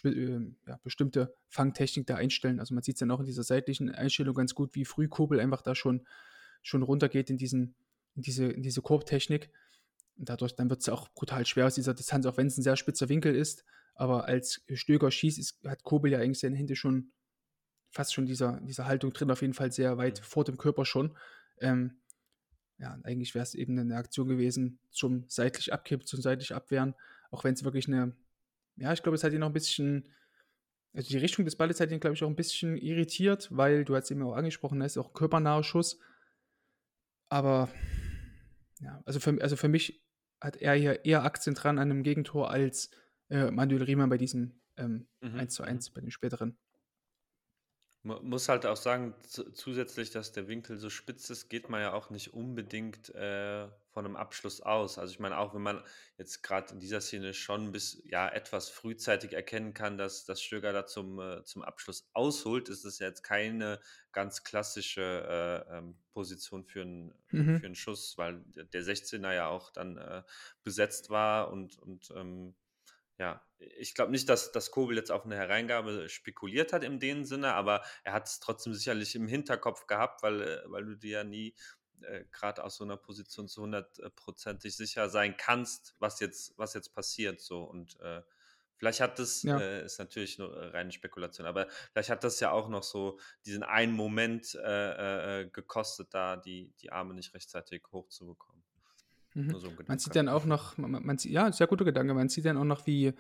[0.05, 2.61] äh, ja, bestimmte Fangtechnik da einstellen.
[2.61, 5.41] Also man sieht es dann auch in dieser seitlichen Einstellung ganz gut, wie früh Kobel
[5.41, 6.07] einfach da schon,
[6.63, 7.75] schon runtergeht in, diesen,
[8.15, 9.51] in diese, in diese Korbtechnik.
[10.17, 12.63] Und dadurch dann wird es auch brutal schwer aus dieser Distanz, auch wenn es ein
[12.63, 13.65] sehr spitzer Winkel ist.
[13.95, 17.13] Aber als Stöger schießt, ist, hat Kobel ja eigentlich seine Hände schon
[17.93, 21.17] fast schon dieser, dieser Haltung drin, auf jeden Fall sehr weit vor dem Körper schon.
[21.63, 21.99] Ähm,
[22.79, 26.95] ja, eigentlich wäre es eben eine Aktion gewesen zum seitlich abkippen, zum seitlich abwehren,
[27.31, 28.17] auch wenn es wirklich eine,
[28.77, 30.09] ja, ich glaube, es hat ihn noch ein bisschen,
[30.93, 33.95] also die Richtung des Balles hat ihn, glaube ich, auch ein bisschen irritiert, weil du
[33.95, 36.01] hast eben auch angesprochen, das ist auch ein körpernaher Schuss.
[37.29, 37.69] Aber
[38.81, 40.05] ja, also für, also für mich
[40.41, 42.91] hat er hier eher Aktien dran an einem Gegentor als
[43.31, 45.69] äh, Manuel Riemann bei diesem ähm, Mhm, 1 zu mhm.
[45.69, 46.57] 1, bei dem späteren.
[48.05, 51.81] Man muss halt auch sagen, zu- zusätzlich, dass der Winkel so spitz ist, geht man
[51.81, 54.99] ja auch nicht unbedingt äh, von einem Abschluss aus.
[54.99, 55.85] Also ich meine, auch wenn man
[56.19, 60.73] jetzt gerade in dieser Szene schon bis ja etwas frühzeitig erkennen kann, dass das Stöger
[60.73, 65.99] da zum, äh, zum Abschluss ausholt, ist es ja jetzt keine ganz klassische äh, ähm,
[66.13, 67.61] Position für einen, Mhm.
[67.61, 70.25] für einen Schuss, weil der der 16er ja auch dann äh,
[70.65, 72.57] besetzt war und, und ähm,
[73.19, 77.25] ja, ich glaube nicht, dass, dass Kobel jetzt auf eine Hereingabe spekuliert hat in dem
[77.25, 81.11] Sinne, aber er hat es trotzdem sicherlich im Hinterkopf gehabt, weil, äh, weil du dir
[81.19, 81.55] ja nie
[82.03, 86.91] äh, gerade aus so einer Position zu hundertprozentig sicher sein kannst, was jetzt, was jetzt
[86.95, 87.41] passiert.
[87.41, 88.23] So und äh,
[88.77, 89.57] vielleicht hat das, Ja.
[89.57, 93.19] äh, ist natürlich nur äh, reine Spekulation, aber vielleicht hat das ja auch noch so
[93.47, 98.52] diesen einen Moment äh, gekostet, da die, die Arme nicht rechtzeitig hochzubekommen.
[99.35, 99.51] Mhm.
[99.51, 102.45] So Man sieht dann auch noch, man, man sieht, ja, sehr guter Gedanke, man sieht
[102.45, 103.13] dann auch noch, wie,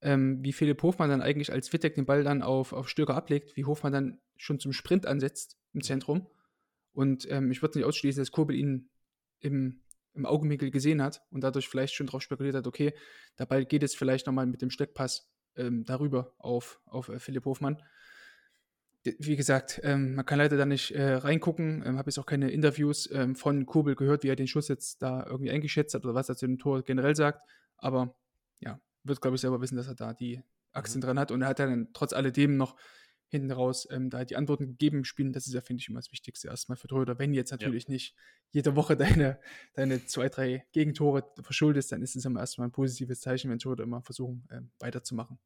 [0.00, 3.56] ähm, wie Philipp Hofmann dann eigentlich als Wittek den Ball dann auf, auf Stöger ablegt,
[3.56, 6.26] wie Hofmann dann schon zum Sprint ansetzt im Zentrum.
[6.92, 8.88] Und ähm, ich würde nicht ausschließen, dass Kobel ihn
[9.40, 9.80] im,
[10.14, 12.94] im Augenwinkel gesehen hat und dadurch vielleicht schon darauf spekuliert hat, okay,
[13.38, 17.44] der Ball geht jetzt vielleicht nochmal mit dem Steckpass ähm, darüber auf, auf äh, Philipp
[17.44, 17.82] Hofmann.
[19.04, 21.82] Wie gesagt, ähm, man kann leider da nicht äh, reingucken.
[21.84, 25.02] Ähm, Habe jetzt auch keine Interviews ähm, von Kobel gehört, wie er den Schuss jetzt
[25.02, 27.42] da irgendwie eingeschätzt hat oder was er zu dem Tor generell sagt.
[27.76, 28.16] Aber
[28.60, 31.30] ja, wird, glaube ich, selber wissen, dass er da die Aktien dran hat.
[31.30, 32.76] Und er hat dann trotz alledem noch
[33.28, 35.32] hinten raus ähm, da die Antworten gegeben, spielen.
[35.32, 37.18] Das ist ja, finde ich, immer das Wichtigste erstmal für Torhüter.
[37.18, 38.14] Wenn jetzt natürlich nicht
[38.52, 39.38] jede Woche deine,
[39.74, 43.82] deine zwei, drei Gegentore verschuldest, dann ist es immer erstmal ein positives Zeichen, wenn Torhüter
[43.82, 45.38] immer versuchen, ähm, weiterzumachen.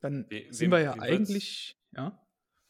[0.00, 2.18] Dann We- sind wir ja eigentlich, ja.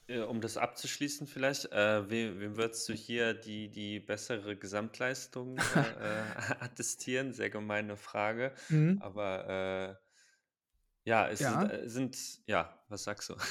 [0.09, 5.57] Äh, Um das abzuschließen vielleicht, äh, wem, wem würdest du hier die, die bessere Gesamtleistung
[5.59, 5.61] äh,
[6.01, 6.23] äh,
[6.61, 7.33] attestieren?
[7.33, 8.53] Sehr gemeine Frage.
[8.69, 8.99] Mhm.
[9.01, 11.61] Aber äh, ja, es Ja.
[11.61, 12.17] Sind, äh, sind,
[12.47, 13.35] ja, was sagst du?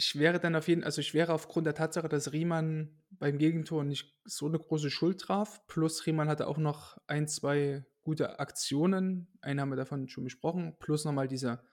[0.00, 3.82] Ich wäre dann auf jeden also ich wäre aufgrund der Tatsache, dass Riemann beim Gegentor
[3.82, 9.26] nicht so eine große Schuld traf, plus Riemann hatte auch noch ein, zwei gute Aktionen,
[9.40, 11.64] eine haben wir davon schon besprochen, plus nochmal diese,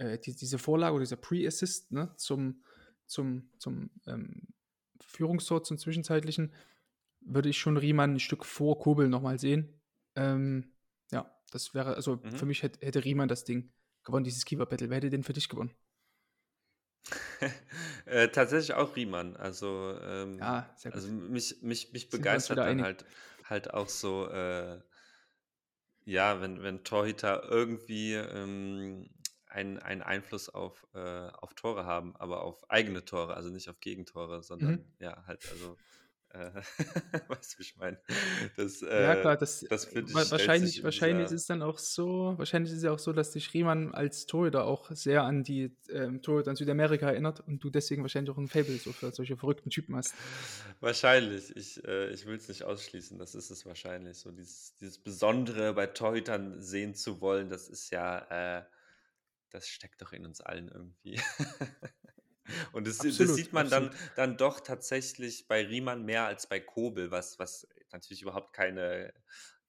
[0.00, 2.62] äh, die, diese Vorlage oder dieser Pre-Assist ne, zum,
[3.06, 4.48] zum, zum ähm,
[5.00, 6.52] Führungstor, zum Zwischenzeitlichen,
[7.20, 9.80] würde ich schon Riemann ein Stück vor Kobel nochmal sehen.
[10.16, 10.72] Ähm,
[11.12, 12.36] ja, das wäre, also Mhm.
[12.36, 13.72] für mich hätte, hätte Riemann das Ding
[14.04, 14.88] gewonnen, dieses Keeper-Battle.
[14.88, 15.74] Wer hätte den für dich gewonnen?
[18.06, 19.36] äh, tatsächlich auch Riemann.
[19.36, 21.02] Also, ähm, Ja, sehr gut.
[21.02, 22.84] also mich, mich, mich begeistert dann einig.
[22.84, 23.04] halt,
[23.44, 24.80] halt auch so, äh,
[26.04, 29.10] ja, wenn, wenn Torhüter irgendwie ähm,
[29.50, 33.80] einen, einen Einfluss auf, äh, auf Tore haben, aber auf eigene Tore, also nicht auf
[33.80, 34.92] Gegentore, sondern Mhm.
[34.98, 35.78] ja, halt, also,
[36.30, 36.52] äh,
[37.28, 38.00] weißt du, wie ich meine?
[38.56, 42.34] Das, Ja, äh, klar, das, das wahrscheinlich, in wahrscheinlich ist dieser, es dann auch so,
[42.38, 45.76] wahrscheinlich ist es ja auch so, dass dich Riemann als Torhüter auch sehr an die
[45.90, 49.36] ähm, Torhüter in Südamerika erinnert und du deswegen wahrscheinlich auch ein Faible so für solche
[49.36, 50.18] verrückten Typen hast.
[50.80, 54.98] wahrscheinlich, ich, äh, ich will es nicht ausschließen, das ist es wahrscheinlich, so dieses, dieses
[55.02, 58.64] Besondere bei Torhütern sehen zu wollen, das ist ja, äh,
[59.50, 61.20] das steckt doch in uns allen irgendwie.
[62.72, 64.10] Und das, das Absolut, sieht man dann, absolut.
[64.14, 69.12] dann doch tatsächlich bei Riemann mehr als bei Kobel, was, was natürlich überhaupt keine,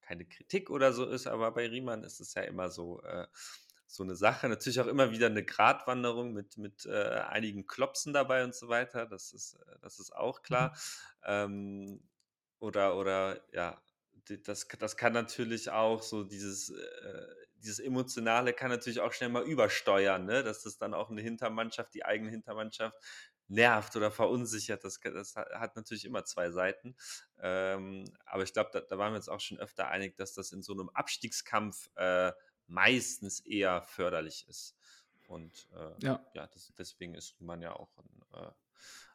[0.02, 3.28] keine Kritik oder so ist, aber bei Riemann ist es ja immer so, äh,
[3.88, 4.48] so eine Sache.
[4.50, 9.06] Natürlich auch immer wieder eine Gratwanderung mit, mit äh, einigen Klopsen dabei und so weiter.
[9.06, 10.67] Das ist, äh, das ist auch Mhm.
[10.67, 10.76] klar.
[11.24, 12.08] Ähm,
[12.60, 13.82] oder, oder ja,
[14.44, 17.28] das, das kann natürlich auch so dieses, äh,
[17.62, 20.43] dieses Emotionale kann natürlich auch schnell mal übersteuern, ne?
[20.43, 22.97] dass das dann auch eine Hintermannschaft, die eigene Hintermannschaft
[23.47, 24.84] nervt oder verunsichert.
[24.84, 26.95] Das, das ha- hat natürlich immer zwei Seiten.
[27.39, 30.52] Ähm, aber ich glaube, da, da waren wir uns auch schon öfter einig, dass das
[30.52, 32.32] in so einem Abstiegskampf äh,
[32.67, 34.76] meistens eher förderlich ist.
[35.28, 38.52] Und äh, Ja, ja, das, deswegen ist man ja auch ein äh,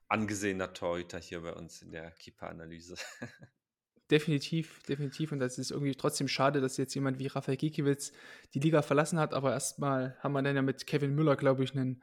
[0.08, 2.96] angesehener Torhüter hier bei uns in der Keeper-Analyse.
[4.10, 5.32] definitiv, definitiv.
[5.32, 8.12] Und das ist irgendwie trotzdem schade, dass jetzt jemand wie Rafael Gikiewicz
[8.54, 9.34] die Liga verlassen hat.
[9.34, 12.02] Aber erstmal haben wir dann ja mit Kevin Müller, glaube ich, einen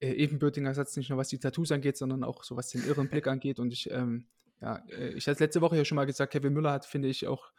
[0.00, 3.08] äh, ebenbürtigen Ersatz, nicht nur was die Tattoos angeht, sondern auch so was den irren
[3.08, 3.58] Blick angeht.
[3.58, 4.26] Und ich, ähm,
[4.60, 7.26] ja, äh, ich hatte letzte Woche ja schon mal gesagt, Kevin Müller hat, finde ich,
[7.26, 7.52] auch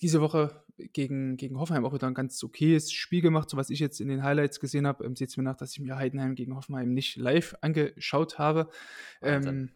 [0.00, 3.80] diese Woche gegen, gegen Hoffenheim auch wieder ein ganz okayes Spiel gemacht, so was ich
[3.80, 5.04] jetzt in den Highlights gesehen habe.
[5.04, 8.70] Ähm, Seht es mir nach, dass ich mir Heidenheim gegen Hoffenheim nicht live angeschaut habe.
[9.22, 9.70] Ähm,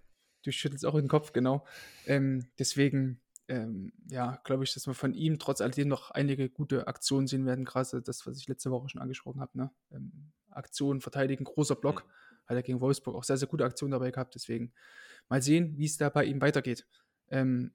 [0.44, 1.66] du schüttelst auch den Kopf, genau.
[2.06, 3.20] Ähm, deswegen,
[3.52, 7.44] ähm, ja, glaube ich, dass wir von ihm trotz alledem noch einige gute Aktionen sehen
[7.44, 7.66] werden.
[7.66, 9.58] Gerade das, was ich letzte Woche schon angesprochen habe.
[9.58, 9.70] Ne?
[9.90, 12.02] Ähm, Aktionen, verteidigen, großer Block.
[12.06, 12.46] Mhm.
[12.46, 14.34] Hat er gegen Wolfsburg auch sehr, sehr gute Aktionen dabei gehabt.
[14.34, 14.72] Deswegen
[15.28, 16.86] mal sehen, wie es da bei ihm weitergeht.
[17.28, 17.74] Ähm,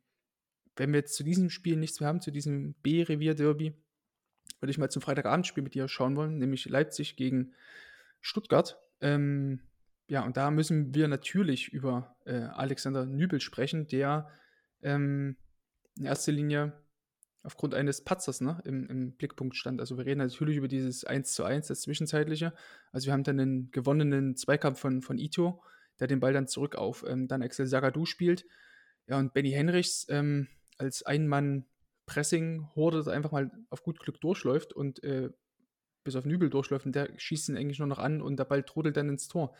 [0.75, 3.75] wenn wir jetzt zu diesem Spiel nichts mehr haben, zu diesem B-Revier-Derby,
[4.59, 7.53] würde ich mal zum Freitagabendspiel mit dir schauen wollen, nämlich Leipzig gegen
[8.19, 8.79] Stuttgart.
[8.99, 9.61] Ähm,
[10.07, 14.31] ja, und da müssen wir natürlich über äh, Alexander Nübel sprechen, der
[14.81, 15.37] ähm,
[15.97, 16.73] in erster Linie
[17.43, 19.79] aufgrund eines Patzers ne, im, im Blickpunkt stand.
[19.79, 22.53] Also wir reden natürlich über dieses 1 zu 1, das Zwischenzeitliche.
[22.91, 25.63] Also wir haben dann einen gewonnenen Zweikampf von, von Ito,
[25.99, 28.45] der den Ball dann zurück auf ähm, dann Axel Sagadou spielt.
[29.07, 35.29] Ja, und Benny Henrichs ähm, als Ein-Mann-Pressing-Horde einfach mal auf gut Glück durchläuft und äh,
[36.03, 38.63] bis auf Nübel durchläuft und der schießt ihn eigentlich nur noch an und der Ball
[38.63, 39.55] trudelt dann ins Tor.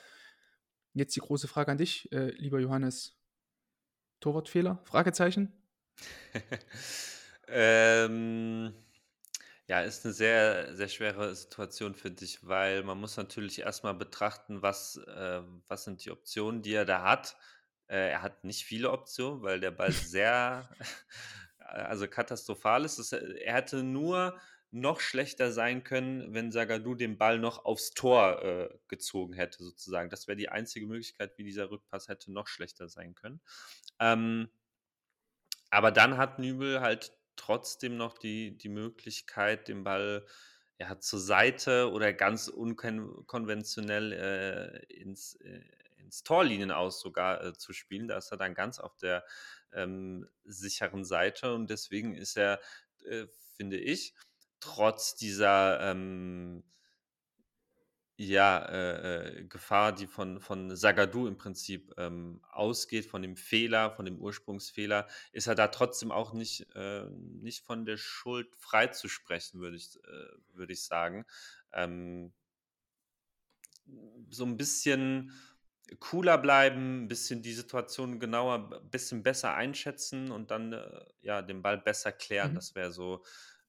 [0.94, 3.14] Jetzt die große Frage an dich, äh, lieber Johannes.
[4.20, 4.82] Torwartfehler?
[4.84, 5.54] Fragezeichen?
[7.48, 8.74] ähm,
[9.68, 14.62] ja, ist eine sehr, sehr schwere Situation für dich, weil man muss natürlich erstmal betrachten,
[14.62, 17.36] was, äh, was sind die Optionen, die er da hat.
[17.88, 20.70] Äh, er hat nicht viele Optionen, weil der Ball sehr,
[21.60, 22.98] also katastrophal ist.
[22.98, 24.40] Es, er hätte nur
[24.72, 30.10] noch schlechter sein können, wenn Zagadou den Ball noch aufs Tor äh, gezogen hätte, sozusagen.
[30.10, 33.42] Das wäre die einzige Möglichkeit, wie dieser Rückpass hätte noch schlechter sein können.
[34.00, 34.50] Ähm,
[35.70, 40.26] aber dann hat Nübel halt trotzdem noch die, die Möglichkeit, den Ball
[40.80, 45.62] ja, zur Seite oder ganz unkonventionell äh, ins, äh,
[45.98, 48.08] ins Torlinien aus sogar äh, zu spielen.
[48.08, 49.24] Da ist er dann ganz auf der
[49.74, 52.60] ähm, sicheren Seite und deswegen ist er,
[53.06, 53.26] äh,
[53.56, 54.14] finde ich,
[54.60, 56.64] trotz dieser ähm,
[58.20, 63.92] ja, äh, äh, Gefahr, die von, von Zagadou im Prinzip ähm, ausgeht, von dem Fehler,
[63.92, 68.88] von dem Ursprungsfehler, ist er da trotzdem auch nicht, äh, nicht von der Schuld frei
[68.88, 71.26] zu sprechen, würde ich, äh, würde ich sagen.
[71.72, 72.34] Ähm,
[74.32, 75.32] so ein bisschen
[76.00, 81.44] cooler bleiben, ein bisschen die Situation genauer, ein bisschen besser einschätzen und dann äh, ja
[81.44, 82.52] den Ball besser klären.
[82.52, 82.56] Mhm.
[82.56, 83.24] Das wäre so,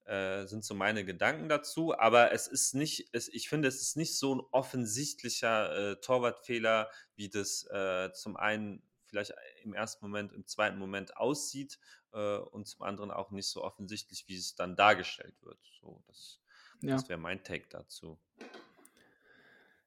[0.09, 1.97] äh, sind so meine Gedanken dazu.
[1.97, 6.91] Aber es ist nicht, es, ich finde, es ist nicht so ein offensichtlicher äh, Torwartfehler,
[7.15, 11.79] wie das äh, zum einen vielleicht im ersten Moment, im zweiten Moment aussieht
[12.13, 15.59] äh, und zum anderen auch nicht so offensichtlich, wie es dann dargestellt wird.
[15.81, 16.41] So, das,
[16.81, 16.97] Ja.
[16.97, 18.19] das wäre mein Take dazu.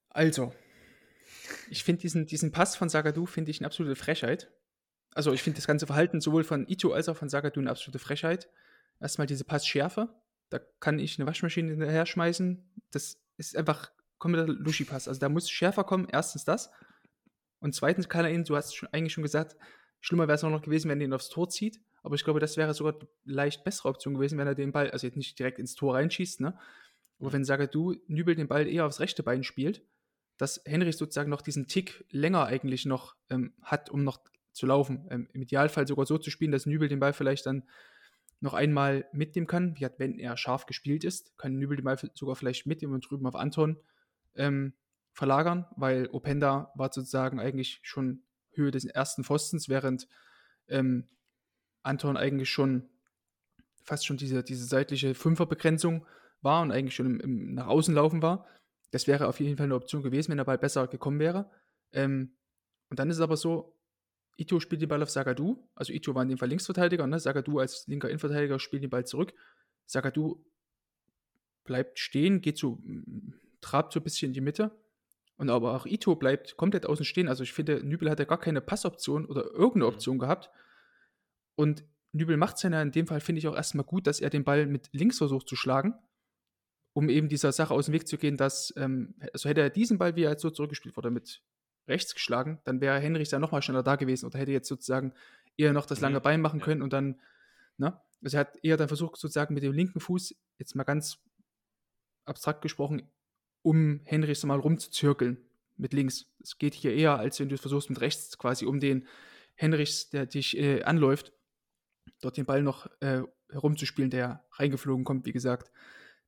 [0.09, 0.53] Also,
[1.69, 4.51] ich finde diesen, diesen Pass von Zagadou finde ich eine absolute Frechheit.
[5.13, 7.99] Also ich finde das ganze Verhalten sowohl von Ito als auch von Zagadou eine absolute
[7.99, 8.49] Frechheit.
[9.01, 10.09] Erstmal diese Passschärfe.
[10.49, 12.63] Da kann ich eine Waschmaschine hinterher schmeißen.
[12.91, 15.07] Das ist einfach kompletter Luschi-Pass.
[15.07, 16.07] Also da muss schärfer kommen.
[16.11, 16.71] Erstens das.
[17.59, 19.55] Und zweitens kann er ihn, du hast schon, eigentlich schon gesagt,
[19.99, 21.79] schlimmer wäre es auch noch gewesen, wenn er ihn aufs Tor zieht.
[22.03, 25.05] Aber ich glaube, das wäre sogar leicht bessere Option gewesen, wenn er den Ball, also
[25.05, 26.57] jetzt nicht direkt ins Tor reinschießt, ne?
[27.19, 29.83] Aber wenn Sagadu Nübel den Ball eher aufs rechte Bein spielt,
[30.37, 34.21] dass Henrich sozusagen noch diesen Tick länger eigentlich noch ähm, hat, um noch
[34.53, 35.07] zu laufen.
[35.11, 37.69] Ähm, Im Idealfall sogar so zu spielen, dass Nübel den Ball vielleicht dann
[38.41, 39.77] noch einmal mitnehmen kann.
[39.77, 43.09] Wie hat, wenn er scharf gespielt ist, kann Nübel den Ball sogar vielleicht mitnehmen und
[43.09, 43.77] drüben auf Anton
[44.35, 44.73] ähm,
[45.13, 48.23] verlagern, weil Openda war sozusagen eigentlich schon
[48.53, 50.07] Höhe des ersten Pfostens, während
[50.67, 51.07] ähm,
[51.83, 52.89] Anton eigentlich schon
[53.83, 56.05] fast schon diese, diese seitliche Fünferbegrenzung
[56.41, 58.47] war und eigentlich schon im, im, nach außen laufen war.
[58.91, 61.49] Das wäre auf jeden Fall eine Option gewesen, wenn der Ball besser gekommen wäre.
[61.91, 62.35] Ähm,
[62.89, 63.75] und dann ist es aber so,
[64.37, 67.19] Ito spielt den Ball auf Sagadu, also Ito war in dem Fall Linksverteidiger, ne?
[67.19, 69.33] Sagadu als linker Innenverteidiger spielt den Ball zurück.
[69.85, 70.43] Sagadu
[71.63, 72.81] bleibt stehen, geht so,
[73.61, 74.71] trabt so ein bisschen in die Mitte.
[75.37, 77.27] Und aber auch Ito bleibt komplett außen stehen.
[77.27, 79.93] Also ich finde, Nübel hat ja gar keine Passoption oder irgendeine mhm.
[79.93, 80.51] Option gehabt.
[81.55, 84.29] Und Nübel macht es ja in dem Fall, finde ich auch erstmal gut, dass er
[84.29, 85.95] den Ball mit links versucht zu schlagen,
[86.93, 89.97] um eben dieser Sache aus dem Weg zu gehen, dass, ähm, also hätte er diesen
[89.97, 91.41] Ball, wie er jetzt so zurückgespielt wurde, mit
[91.87, 95.13] rechts geschlagen, dann wäre Henrich da nochmal schneller da gewesen oder hätte jetzt sozusagen
[95.57, 96.23] eher noch das lange mhm.
[96.23, 96.65] Bein machen ja.
[96.65, 97.19] können und dann,
[97.77, 97.99] ne?
[98.23, 101.17] Also er hat eher dann versucht, sozusagen mit dem linken Fuß, jetzt mal ganz
[102.25, 103.09] abstrakt gesprochen,
[103.63, 105.37] um Henrichs mal rumzuzirkeln
[105.77, 106.27] mit links.
[106.39, 109.07] Es geht hier eher, als wenn du es versuchst mit rechts quasi um den
[109.55, 111.33] Henrichs, der dich äh, anläuft,
[112.21, 115.71] dort den Ball noch äh, herumzuspielen, der reingeflogen kommt, wie gesagt.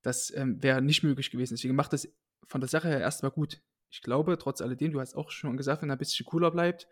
[0.01, 1.55] Das ähm, wäre nicht möglich gewesen.
[1.55, 2.07] Deswegen macht das
[2.47, 3.61] von der Sache her erstmal gut
[3.93, 6.87] ich glaube, trotz alledem, du hast auch schon gesagt, wenn er ein bisschen cooler bleibt,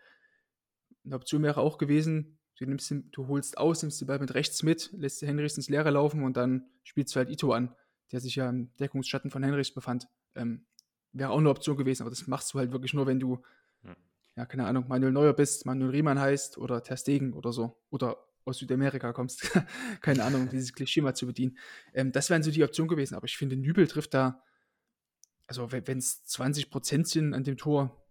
[1.04, 4.34] eine Option wäre auch gewesen, du, nimmst den, du holst aus, nimmst den Ball mit
[4.34, 7.74] rechts mit, lässt Henrichs ins Leere laufen und dann spielst du halt Ito an,
[8.12, 10.06] der sich ja im Deckungsschatten von Henrichs befand.
[10.36, 10.64] Ähm,
[11.12, 13.42] wäre auch eine Option gewesen, aber das machst du halt wirklich nur, wenn du,
[13.82, 13.96] ja,
[14.36, 17.82] ja keine Ahnung, Manuel Neuer bist, Manuel Riemann heißt oder Ter Stegen oder so.
[17.90, 19.50] Oder aus Südamerika kommst.
[20.02, 21.58] keine Ahnung, dieses Klischee mal zu bedienen.
[21.94, 24.40] Ähm, das wären so die Optionen gewesen, aber ich finde, Nübel trifft da
[25.52, 28.02] also wenn es 20 Prozent sind an dem Tor,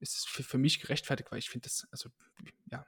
[0.00, 2.10] ist es für, für mich gerechtfertigt, weil ich finde das, also
[2.70, 2.84] ja,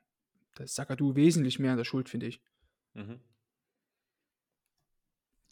[0.57, 2.43] da ist Sakadu wesentlich mehr an der Schuld, finde ich.
[2.95, 3.21] Mhm.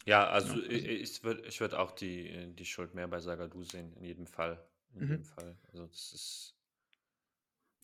[0.05, 3.63] Ja, also, ja, also ich, würde ich würd auch die, die Schuld mehr bei Sagadu
[3.63, 4.61] sehen, in jedem Fall.
[4.93, 5.09] In mhm.
[5.11, 5.57] jedem Fall.
[5.71, 6.55] Also das ist.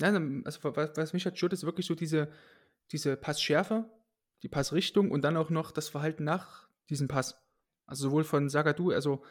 [0.02, 2.30] Ja, also was, was mich halt stört, ist wirklich so diese,
[2.92, 3.90] diese Passschärfe,
[4.44, 7.42] die Passrichtung und dann auch noch das Verhalten nach diesem Pass.
[7.86, 9.24] Also sowohl von Sagadu, also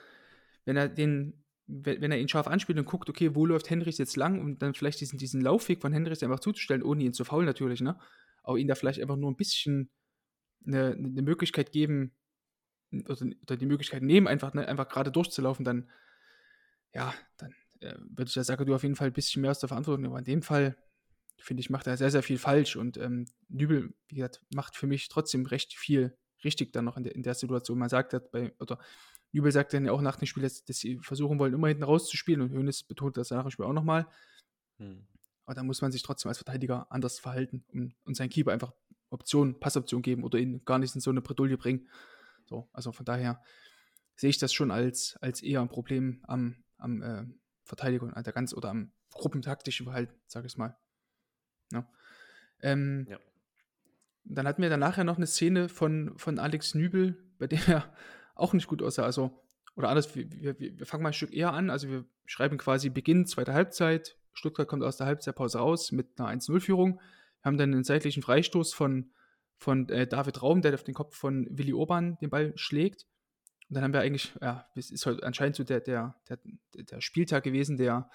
[0.64, 4.16] wenn er den, wenn er ihn scharf anspielt und guckt, okay, wo läuft Henrichs jetzt
[4.16, 7.46] lang und dann vielleicht diesen, diesen Laufweg von Henrichs einfach zuzustellen, ohne ihn zu faulen
[7.46, 7.98] natürlich, ne?
[8.42, 9.90] Aber ihn da vielleicht einfach nur ein bisschen
[10.66, 12.12] eine, eine Möglichkeit geben,
[13.09, 15.90] oder, oder, die Möglichkeit nehmen, einfach, ne, einfach gerade durchzulaufen, dann,
[16.92, 19.59] ja, dann äh, würde ich ja sagen, du auf jeden Fall ein bisschen mehr aus
[19.59, 20.07] der Verantwortung.
[20.07, 20.77] Aber in dem Fall,
[21.38, 24.87] finde ich, macht er sehr, sehr viel falsch und ähm, Nübel, wie gesagt, macht für
[24.87, 27.79] mich trotzdem recht viel richtig dann noch in der, in der Situation.
[27.79, 28.79] Man sagt, bei, oder
[29.35, 31.83] Jubel sagt dann ja auch nach dem Spiel, dass, dass, sie versuchen wollen, immer hinten
[31.83, 34.07] rauszuspielen und Hönes betont das nach dem Spiel auch nochmal.
[34.79, 35.09] Hm.
[35.44, 38.73] Aber da muss man sich trotzdem als Verteidiger anders verhalten und, und seinen Keeper einfach
[39.11, 41.88] Optionen, Passoption geben oder ihn gar nicht in so eine Bredouille bringen.
[42.47, 43.42] So, also von daher
[44.14, 47.27] sehe ich das schon als, als eher ein Problem am, am äh,
[47.64, 50.77] Verteidigung, der ganz oder am gruppentaktischen Verhalten, sage ich mal.
[51.73, 51.90] Ja.
[52.62, 53.18] Ähm, ja.
[54.23, 57.97] Dann hatten wir dann nachher noch eine Szene von, von Alex Nübel, bei der er
[58.35, 59.05] auch nicht gut aussah.
[59.05, 59.42] Also,
[59.77, 61.70] oder anders, wir, wir, wir fangen mal ein Stück eher an.
[61.70, 64.16] Also wir schreiben quasi Beginn zweite Halbzeit.
[64.33, 66.97] Stuttgart kommt aus der Halbzeitpause raus mit einer 1-0-Führung.
[66.97, 69.11] Wir haben dann einen seitlichen Freistoß von,
[69.57, 73.07] von äh, David Raum, der auf den Kopf von Willi Orban den Ball schlägt.
[73.68, 76.38] Und dann haben wir eigentlich, ja, es ist heute anscheinend so der, der, der,
[76.75, 78.11] der Spieltag gewesen, der,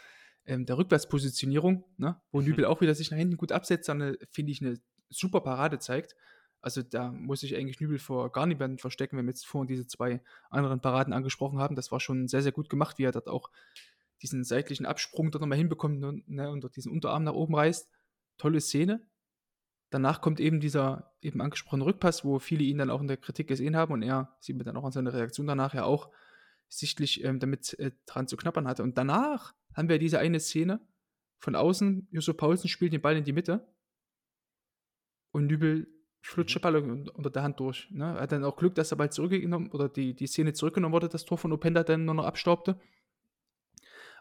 [0.45, 2.21] ähm, der Rückwärtspositionierung, ne?
[2.31, 2.47] wo mhm.
[2.47, 4.79] Nübel auch wieder sich nach hinten gut absetzt, dann finde ich eine
[5.09, 6.15] super Parade zeigt.
[6.61, 9.87] Also da muss ich eigentlich Nübel vor gar niemanden verstecken, wenn wir jetzt vorhin diese
[9.87, 11.75] zwei anderen Paraden angesprochen haben.
[11.75, 13.49] Das war schon sehr, sehr gut gemacht, wie er dort auch
[14.21, 17.89] diesen seitlichen Absprung dort nochmal hinbekommt ne, ne, und dort diesen Unterarm nach oben reißt.
[18.37, 19.01] Tolle Szene.
[19.89, 23.47] Danach kommt eben dieser eben angesprochene Rückpass, wo viele ihn dann auch in der Kritik
[23.47, 26.11] gesehen haben und er sieht mir dann auch an seiner Reaktion danach ja auch
[26.67, 28.83] sichtlich ähm, damit äh, dran zu knappern hatte.
[28.83, 30.79] Und danach haben wir diese eine Szene
[31.39, 33.73] von außen, Josef Paulsen spielt den Ball in die Mitte
[35.31, 35.87] und Nübel
[36.21, 37.89] flutscht der Ball unter der Hand durch.
[37.91, 38.15] Ne?
[38.15, 41.09] Er hat dann auch Glück, dass er bald zurückgenommen oder die, die Szene zurückgenommen wurde,
[41.09, 42.79] das Tor von Openda dann nur noch abstaubte.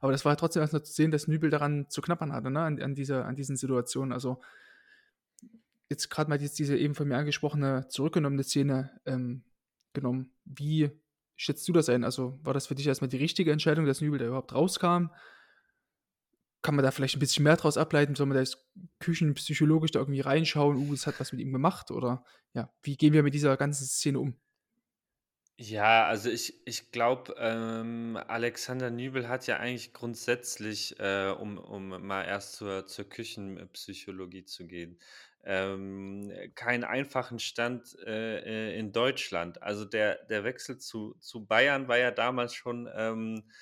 [0.00, 2.60] Aber das war halt trotzdem erstmal zu sehen, dass Nübel daran zu knappern hatte, ne?
[2.60, 4.12] an, an, dieser, an diesen Situationen.
[4.12, 4.40] Also
[5.88, 9.42] jetzt gerade mal jetzt diese eben von mir angesprochene zurückgenommene Szene ähm,
[9.92, 10.30] genommen.
[10.44, 10.90] Wie
[11.36, 12.04] schätzt du das ein?
[12.04, 15.08] Also war das für dich erstmal die richtige Entscheidung, dass Nübel da überhaupt rauskam?
[16.62, 18.14] Kann man da vielleicht ein bisschen mehr draus ableiten?
[18.14, 18.58] Soll man da jetzt
[19.00, 21.90] küchenpsychologisch da irgendwie reinschauen, uh, das hat was mit ihm gemacht?
[21.90, 24.36] Oder ja, wie gehen wir mit dieser ganzen Szene um?
[25.60, 31.88] Ja, also ich ich glaube, ähm, Alexander Nübel hat ja eigentlich grundsätzlich, äh, um um
[32.06, 35.00] mal erst zur zur Küchenpsychologie zu gehen,
[35.42, 39.60] ähm, keinen einfachen Stand, äh, äh, in Deutschland.
[39.60, 43.52] Also der der Wechsel zu zu Bayern war ja damals schon, ähm äh,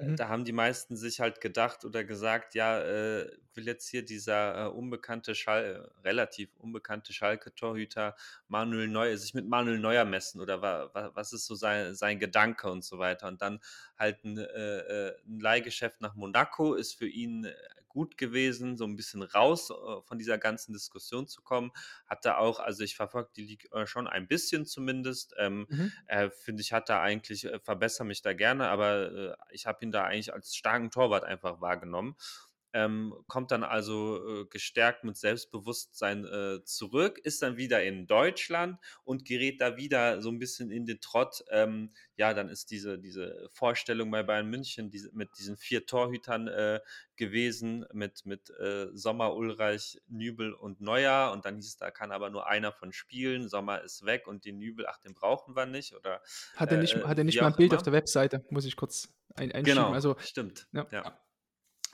[0.00, 0.16] Mhm.
[0.16, 4.66] da haben die meisten sich halt gedacht oder gesagt: „Ja, äh, will jetzt hier dieser,
[4.66, 5.64] äh, unbekannte Schal
[6.00, 8.16] äh, relativ unbekannte Schalke-Torhüter
[8.48, 12.18] Manuel Neuer sich mit Manuel Neuer messen oder wa wa was ist so sei sein
[12.18, 13.28] Gedanke?“ und so weiter.
[13.28, 13.60] Und dann
[13.98, 14.78] halt 'n, äh,
[15.10, 17.54] äh 'n Leihgeschäft nach Monaco ist für ihn, äh,
[17.96, 19.74] gut gewesen, so ein bisschen raus, äh,
[20.04, 21.72] von dieser ganzen Diskussion zu kommen.
[22.06, 25.92] Hat er auch also, ich verfolge die Ligue 1 schon ein bisschen zumindest, ähm, Mhm.
[26.06, 29.84] äh, finde ich, hat er eigentlich äh, verbessere mich da gerne, aber, äh, ich habe
[29.84, 32.16] ihn da eigentlich als starken Torwart einfach wahrgenommen.
[32.76, 38.78] Ähm, kommt dann also, äh, gestärkt mit Selbstbewusstsein, äh, zurück, ist dann wieder in Deutschland
[39.04, 41.42] und gerät da wieder so ein bisschen in den Trott.
[41.50, 46.48] Ähm, ja, dann ist diese diese Vorstellung bei Bayern München, diese mit diesen 4 Torhütern,
[46.48, 46.80] äh,
[47.16, 52.12] gewesen, mit mit, äh, Sommer, Ulreich, Nübel und Neuer und dann hieß es, da kann
[52.12, 53.48] aber nur einer von spielen.
[53.48, 56.20] Sommer ist weg und den Nübel, ach, den brauchen wir nicht oder,
[56.54, 57.84] Hat er nicht äh, hat er nicht mal 'n auch Bild auf immer.
[57.84, 59.92] der Webseite, muss ich kurz ein einschieben.
[59.92, 61.25] Genau, Also, stimmt, ja, ja.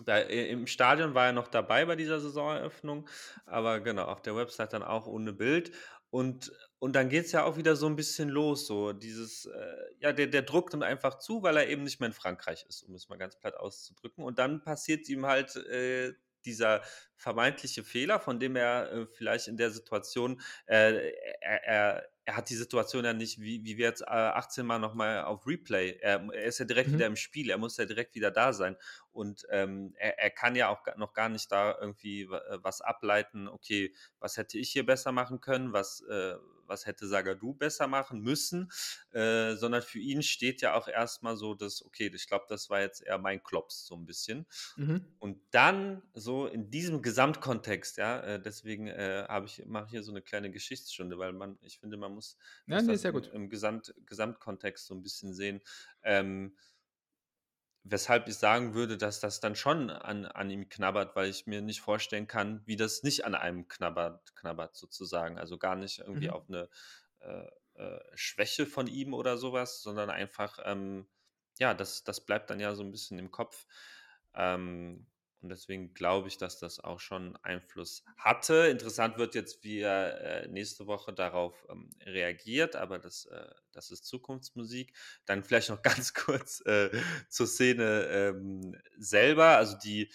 [0.05, 3.09] Da, äh, im Stadion war er noch dabei bei dieser Saisoneröffnung,
[3.47, 5.73] aber genau, auf der Website dann auch ohne Bild.
[6.11, 10.13] Und und dann geht's ja auch wieder so ein bisschen los, so dieses, äh ja,
[10.13, 12.95] der der Druck nimmt einfach zu, weil er eben nicht mehr in Frankreich ist, um
[12.95, 14.25] es mal ganz platt auszudrücken.
[14.25, 16.15] Und dann passiert ihm halt, äh,
[16.47, 16.83] dieser
[17.17, 22.51] vermeintliche Fehler, von dem er, äh, vielleicht in der Situation äh, er er er hat
[22.51, 25.99] die Situation ja nicht, wie wie wir jetzt, äh, 18 Mal noch mal auf Replay.
[26.01, 26.93] Er er ist ja direkt Mhm.
[26.93, 28.77] wieder im Spiel, er muss ja direkt wieder da sein.
[29.11, 33.49] Und, ähm, er er kann ja auch noch gar nicht da irgendwie äh, was ableiten:
[33.49, 35.73] „Okay, was hätte ich hier besser machen können?
[35.73, 36.37] Was, äh
[36.67, 38.71] was hätte Zagadou besser machen müssen?“
[39.13, 42.71] Äh, sondern für ihn steht ja auch erst mal so das: „Okay, ich glaube, das
[42.71, 44.47] war jetzt eher mein Klops“, so ein bisschen.
[44.77, 45.13] Mhm.
[45.19, 50.03] Und dann so in diesem Gesamtkontext, ja, äh, deswegen, äh, habe ich mache ich hier
[50.03, 52.37] so eine kleine Geschichtsstunde, weil man ich finde, man muss
[52.67, 55.61] Ja, muss ne, sehr im im Gesamt Gesamtkontext so ein bisschen sehen.
[56.03, 56.57] Ähm
[57.85, 61.63] Weshalb ich sagen würde, dass das dann schon an an ihm knabbert, weil ich mir
[61.63, 65.37] nicht vorstellen kann, wie das nicht an einem knabbert knabbert sozusagen.
[65.39, 66.33] Also, gar nicht irgendwie Mhm.
[66.33, 66.69] auf eine
[67.21, 71.09] äh, äh, Schwäche von ihm oder sowas, sondern einfach, ähm,
[71.59, 73.67] ja, das das bleibt dann ja so ein bisschen im Kopf.
[74.35, 75.09] Ähm,
[75.43, 78.69] und deswegen glaube ich, dass das auch schon Einfluss hatte.
[78.69, 83.91] Interessant wird jetzt, wie er, äh, nächste Woche darauf, ähm, reagiert, aber das, äh das
[83.91, 84.95] ist Zukunftsmusik.
[85.27, 86.91] Dann vielleicht noch ganz kurz, äh,
[87.29, 89.57] zur Szene, ähm, selber.
[89.57, 90.13] Also die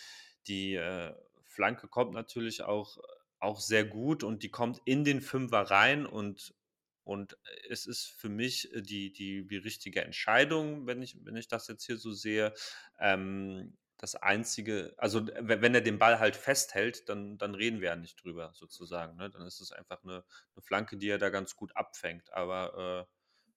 [0.48, 1.14] die, äh,
[1.44, 2.98] Flanke kommt natürlich auch
[3.40, 6.56] auch sehr gut und die kommt in den Fünfer rein und
[7.04, 7.38] und
[7.70, 11.68] es ist für mich, äh, die die die richtige Entscheidung, wenn ich wenn ich das
[11.68, 12.54] jetzt hier so sehe.
[13.00, 17.96] Ähm, das Einzige also, wenn er den Ball halt festhält, dann dann reden wir ja
[17.96, 19.30] nicht drüber sozusagen, ne?
[19.30, 20.24] Dann ist es einfach eine
[20.56, 22.32] 'ne Flanke, die er da ganz gut abfängt.
[22.34, 23.08] Aber,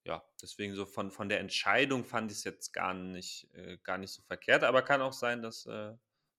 [0.06, 3.98] äh, ja, deswegen so von von der Entscheidung fand ich's jetzt gar nicht äh, gar
[3.98, 5.94] nicht so verkehrt, aber kann auch sein, dass, äh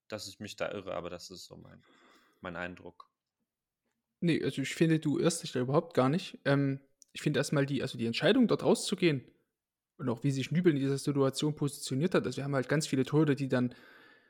[0.08, 1.84] dass ich mich da irre, aber das ist so mein
[2.40, 3.08] mein Eindruck.
[4.22, 6.38] Ne, also ich finde, du irrst dich da überhaupt gar nicht.
[6.44, 6.80] Ähm,
[7.12, 9.24] ich finde erst mal die also die Entscheidung, dort rauszugehen
[10.02, 12.26] und auch wie sich Nübel in dieser Situation positioniert hat.
[12.26, 13.74] Also, wir haben halt ganz viele Torhüter, die dann,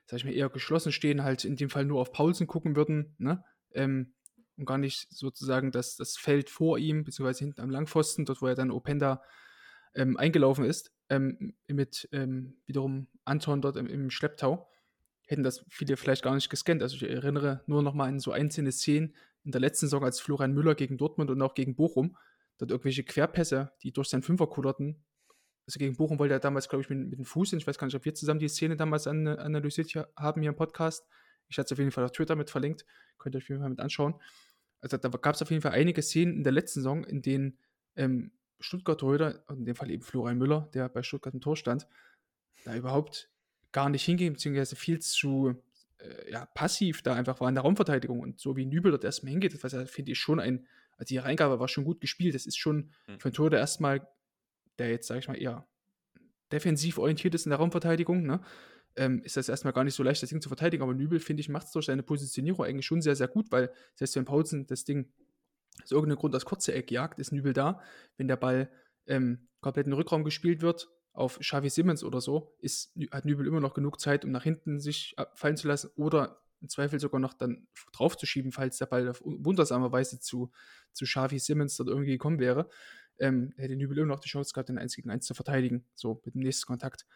[0.07, 3.15] sage ich mal, eher geschlossen stehen, halt in dem Fall nur auf Paulsen gucken würden,
[3.19, 3.45] ne?
[3.73, 4.15] Ähm,
[4.57, 8.47] und gar nicht sozusagen das das Feld vor ihm, beziehungsweise hinten am Langpfosten, dort, wo
[8.47, 9.23] er dann Openda,
[9.95, 14.69] ähm, eingelaufen ist, ähm, mit, ähm, wiederum Anton dort im im Schlepptau
[15.27, 16.83] hätten das viele vielleicht gar nicht gescannt.
[16.83, 19.15] Also, ich erinnere nur noch mal an so einzelne Szenen
[19.45, 22.17] in der letzten Saison, als Florian Müller gegen Dortmund und auch gegen Bochum
[22.59, 25.05] dort irgendwelche Querpässe, die durch seinen Fünfer kullerten.
[25.67, 27.59] Also, gegen Bochum wollte er damals, glaube ich, mit mit dem Fuß hin.
[27.59, 30.51] Ich weiß gar nicht, ob wir zusammen die Szene damals an analysiert hier haben hier
[30.51, 31.07] im Podcast.
[31.49, 32.85] Ich hatte es auf jeden Fall auf Twitter mit verlinkt.
[33.19, 34.15] Könnt ihr euch auf jeden Fall mit anschauen.
[34.81, 37.59] Also, da gab es auf jeden Fall einige Szenen in der letzten Saison, in denen,
[37.97, 41.87] ähm, Stuttgart-Torhüter, in dem Fall eben Florian Müller, der bei Stuttgart im Tor stand,
[42.65, 43.31] da überhaupt
[43.73, 45.63] gar nicht hingehen, beziehungsweise viel zu,
[45.99, 48.21] äh, ja, passiv da einfach war in der Raumverteidigung.
[48.21, 50.67] Und so wie Nübel dort erst mal hingeht, ja, finde ich, schon ein
[50.99, 52.35] also die Reingabe war schon gut gespielt.
[52.35, 53.19] Das ist schon Mhm.
[53.21, 54.07] für 'n Torhüter erst mal,
[54.79, 55.67] der jetzt, sage ich mal, eher
[56.51, 58.41] defensiv orientiert ist in der Raumverteidigung, ne,
[58.97, 60.83] ähm, ist das erst mal gar nicht so leicht, das Ding zu verteidigen.
[60.83, 64.17] Aber Nübel, finde ich, macht's durch seine Positionierung eigentlich schon sehr, sehr gut, weil selbst
[64.17, 65.11] wenn Paulsen das Ding
[65.83, 67.81] aus irgendeinem Grund das kurze Eck jagt, ist Nübel da.
[68.19, 68.71] Wenn der Ball,
[69.07, 73.47] ähm, komplett in den Rückraum gespielt wird, auf Xavi Simons oder so, ist hat Nübel
[73.47, 77.21] immer noch genug Zeit, um nach hinten sich fallen zu lassen oder im Zweifel sogar
[77.21, 80.53] noch dann draufzuschieben, falls der Ball auf wundersame Weise zu
[80.93, 82.69] zu Xavi Simons dort irgendwie gekommen wäre.
[83.19, 86.21] Ähm, hätte Nübel immer noch die Chance gehabt, den 1 gegen 1 zu verteidigen, so
[86.25, 87.07] mit dem nächsten Kontakt.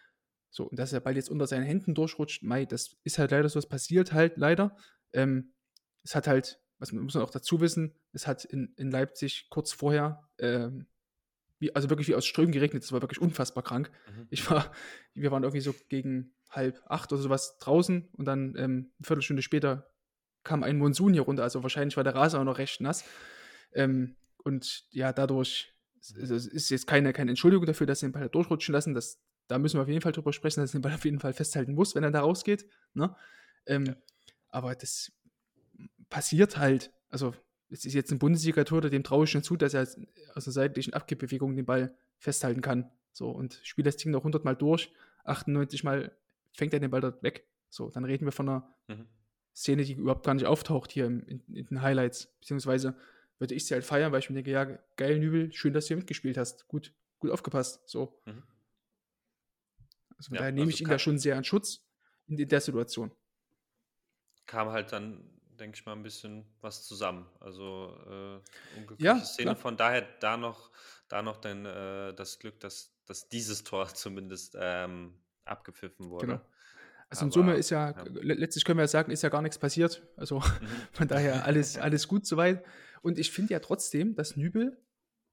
[0.51, 3.49] So, und dass der Ball jetzt unter seinen Händen durchrutscht, Mai, das ist halt leider
[3.49, 4.77] so, es passiert halt leider.
[5.13, 5.53] Ähm,
[6.03, 9.73] es hat halt, was muss man auch dazu wissen, es hat in, in Leipzig kurz
[9.73, 10.87] vorher, ähm,
[11.59, 13.91] wie, also wirklich wie aus Strömen geregnet, das war wirklich unfassbar krank.
[14.09, 14.27] Mhm.
[14.31, 14.73] Ich war,
[15.15, 19.43] wir waren irgendwie so gegen halb acht oder sowas draußen und dann ähm, eine Viertelstunde
[19.43, 19.91] später
[20.45, 23.05] kam ein Monsun hier runter, also wahrscheinlich war der Rasen auch noch recht nass.
[23.73, 25.76] Ähm, und ja, dadurch
[26.15, 28.95] es ist jetzt keine, keine Entschuldigung dafür, dass sie den Ball durchrutschen lassen.
[28.95, 31.21] Das, da müssen wir auf jeden Fall drüber sprechen, dass er den Ball auf jeden
[31.21, 32.67] Fall festhalten muss, wenn er da rausgeht.
[32.95, 33.15] Ne?
[33.67, 33.97] Ähm, ja.
[34.49, 35.13] Aber das
[36.09, 36.93] passiert halt.
[37.09, 37.35] Also,
[37.69, 39.89] es ist jetzt ein Bundesliga-Tor, dem traue ich schon zu, dass er
[40.35, 42.91] aus der seitlichen Abkippbewegung den Ball festhalten kann.
[43.13, 44.93] So, und spielt das Ding noch 100 Mal durch,
[45.25, 46.13] 98 Mal
[46.53, 47.47] fängt er den Ball dort weg.
[47.71, 49.07] So, dann reden wir von einer mhm.
[49.55, 52.27] Szene, die überhaupt gar nicht auftaucht hier in, in, in den Highlights.
[52.41, 52.95] Beziehungsweise
[53.39, 54.65] würde ich sie halt feiern, weil ich mir denke, ja,
[54.97, 56.67] geil, Nübel, schön, dass du hier mitgespielt hast.
[56.69, 57.89] Gut, gut aufgepasst.
[57.89, 58.21] So.
[58.25, 58.43] Mhm.
[60.17, 61.85] Also ja, daher nehme also ich ihn da schon sehr an Schutz
[62.27, 63.13] in, in der Situation.
[64.47, 67.27] Kam halt dann, denke ich mal, ein bisschen was zusammen.
[67.41, 69.51] Also äh, unglückliche ja, Szene.
[69.51, 69.57] Klar.
[69.57, 70.71] Von daher da noch,
[71.09, 76.27] da noch dann, äh, das Glück, dass, dass dieses Tor zumindest ähm, abgepfiffen wurde.
[76.27, 76.41] Genau.
[77.09, 79.59] Also in Summe ist ja, ja, letztlich können wir ja sagen, ist ja gar nichts
[79.59, 80.03] passiert.
[80.17, 80.69] Also mhm.
[80.93, 82.65] von daher alles, alles gut soweit.
[83.07, 84.83] Und ich finde ja trotzdem, dass Nübel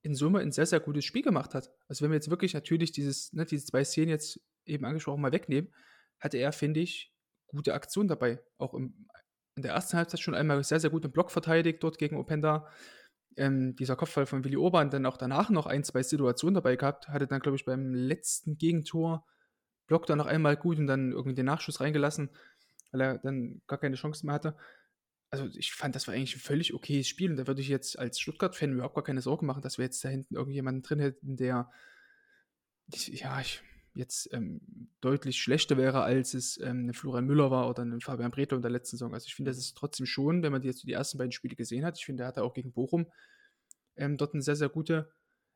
[0.03, 1.71] in Summe ein sehr, sehr gutes Spiel gemacht hat.
[1.87, 5.31] Also wenn wir jetzt wirklich natürlich dieses, ne, diese zwei Szenen jetzt eben angesprochen mal
[5.31, 5.73] wegnehmen,
[6.19, 7.11] hatte er, finde ich,
[7.47, 8.39] gute Aktionen dabei.
[8.59, 9.07] Auch im,
[9.55, 12.69] in der ersten Halbzeit schon einmal sehr, sehr gut im Block verteidigt, dort gegen Openda.
[13.37, 17.07] Ähm, dieser Kopfball von Willi Orban dann auch danach noch ein, zwei Situationen dabei gehabt,
[17.07, 19.25] hatte dann, glaube ich, beim letzten Gegentor
[19.87, 22.29] Block dann noch einmal gut und dann irgendwie den Nachschuss reingelassen,
[22.91, 24.55] weil er dann gar keine Chance mehr hatte.
[25.33, 27.97] Also ich fand, das war eigentlich ein völlig okayes Spiel und da würde ich jetzt
[27.97, 31.37] als Stuttgart-Fan überhaupt gar keine Sorgen machen, dass wir jetzt da hinten irgendjemanden drin hätten,
[31.37, 31.71] der
[32.87, 33.63] ja, ich,
[33.95, 34.61] jetzt ähm,
[35.01, 38.61] deutlich schlechter wäre, als es ähm, ein Florian Müller war oder ein Fabian Bretler in
[38.61, 39.13] der letzten Saison.
[39.13, 41.83] Also ich finde, das ist trotzdem schon, wenn man jetzt die ersten beiden Spiele gesehen
[41.83, 43.11] hat, ich finde, er hatte auch gegen Bochum
[43.95, 45.11] ähm, dort ein sehr, sehr gute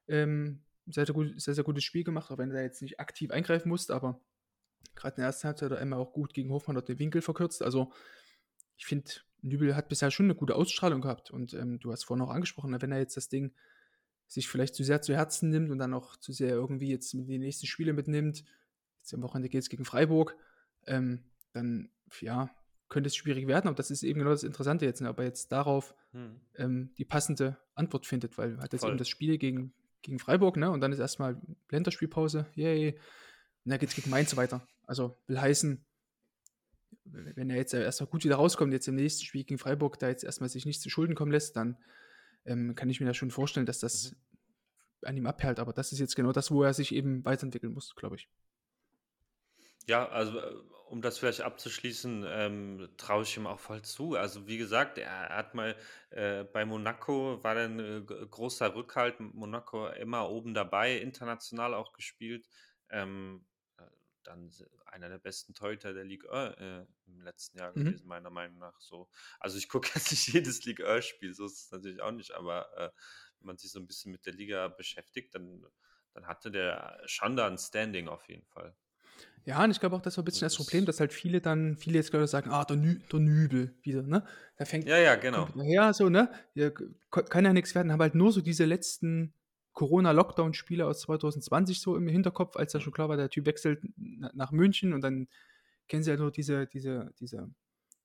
[0.08, 3.30] ähm, sehr, sehr, gut, sehr, sehr gutes Spiel gemacht, auch wenn er jetzt nicht aktiv
[3.32, 4.22] eingreifen musste, aber
[4.96, 7.22] gerade in der ersten Halbzeit hat er immer auch gut gegen Hofmann dort den Winkel
[7.22, 7.62] verkürzt.
[7.62, 7.92] Also
[8.78, 9.12] ich finde,
[9.42, 12.76] Nübel hat bisher schon eine gute Ausstrahlung gehabt und ähm, du hast vorhin auch angesprochen,
[12.80, 13.54] wenn er jetzt das Ding
[14.28, 17.26] sich vielleicht zu sehr zu Herzen nimmt und dann auch zu sehr irgendwie jetzt den
[17.26, 18.44] nächsten Spiele mitnimmt,
[19.00, 20.36] jetzt am Wochenende geht es gegen Freiburg,
[20.86, 21.24] ähm,
[21.54, 21.90] dann
[22.22, 22.50] ja,
[22.90, 25.10] könnte es schwierig werden, aber das ist eben genau das Interessante jetzt, ne?
[25.10, 26.42] ob er jetzt darauf hm.
[26.56, 28.92] ähm, die passende Antwort findet, weil er hat jetzt Voll.
[28.92, 30.72] eben das Spiel gegen gegen Freiburg, ne?
[30.72, 32.94] Und dann ist erstmal Länderspielpause, yay.
[33.66, 34.66] Und dann geht es gegen Mainz weiter.
[34.86, 35.86] Also will heißen,
[37.12, 40.24] wenn er jetzt erstmal gut wieder rauskommt, jetzt im nächsten Spiel gegen Freiburg, da jetzt
[40.24, 41.78] erstmal sich nicht zu Schulden kommen lässt, dann
[42.46, 44.18] ähm, kann ich mir da schon vorstellen, dass das mhm.
[45.08, 45.60] an ihm abhält.
[45.60, 48.30] Aber das ist jetzt genau das, wo er sich eben weiterentwickeln muss, glaube ich.
[49.88, 50.56] Ja, also äh,
[50.90, 54.16] um das vielleicht abzuschließen, ähm, traue ich ihm auch voll zu.
[54.16, 55.76] Also wie gesagt, er, er hat mal
[56.12, 62.48] äh, bei Monaco war dann äh, großer Rückhalt, Monaco immer oben dabei, international auch gespielt.
[62.90, 63.57] Ähm, äh,
[64.28, 64.52] dann
[64.86, 67.86] einer der besten Torhüter der Liga äh, im letzten Jahr mhm.
[67.86, 68.80] gewesen, meiner Meinung nach.
[68.80, 69.10] So,
[69.40, 72.70] also ich gucke jetzt nicht jedes Liga Spiel, so ist es natürlich auch nicht, aber
[72.78, 72.90] äh,
[73.40, 75.66] wenn man sich so ein bisschen mit der Liga beschäftigt, dann,
[76.14, 78.76] dann hatte der Schande an Standing auf jeden Fall.
[79.46, 81.40] Ja, und ich glaube auch, das war ein bisschen das, das Problem, dass halt viele
[81.40, 84.28] dann, viele jetzt gerade sagen, ah, der, Nü der Nübel wieder, ne?
[84.58, 85.48] Da fängt ja, ja, genau.
[85.56, 86.30] Ja, so, ne?
[86.54, 86.70] Ja,
[87.10, 89.34] kann ja nichts werden, haben halt nur so diese letzten
[89.78, 94.52] Corona-Lockdown-Spiele aus 2020 so im Hinterkopf, als da schon klar war, der Typ wechselt nach
[94.52, 95.28] München und dann
[95.88, 97.48] kennen sie ja nur diese, diese, diese,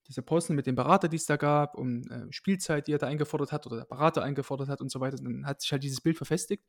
[0.06, 3.06] diese Posten mit dem Berater, die es da gab, um äh, Spielzeit, die er da
[3.06, 5.16] eingefordert hat oder der Berater eingefordert hat und so weiter.
[5.18, 6.62] Und dann hat sich halt dieses Bild verfestigt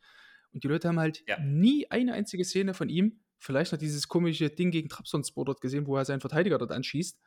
[0.53, 1.37] und die Leute haben halt ja.
[1.37, 5.85] nie eine einzige Szene von ihm vielleicht noch dieses komische Ding gegen Trabzonspor dort gesehen,
[5.85, 7.19] wo er seinen Verteidiger dort anschießt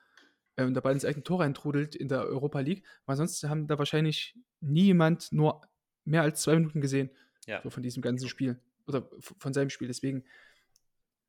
[0.57, 2.87] äh, und dabei ins eigene Tor reintrudelt in der Europa League.
[3.05, 5.61] Weil sonst haben da wahrscheinlich niemand nur
[6.07, 7.11] mehr als zwei Minuten gesehen
[7.47, 7.61] ja.
[7.63, 9.89] so von diesem ganzen Spiel oder von seinem Spiel.
[9.89, 10.25] Deswegen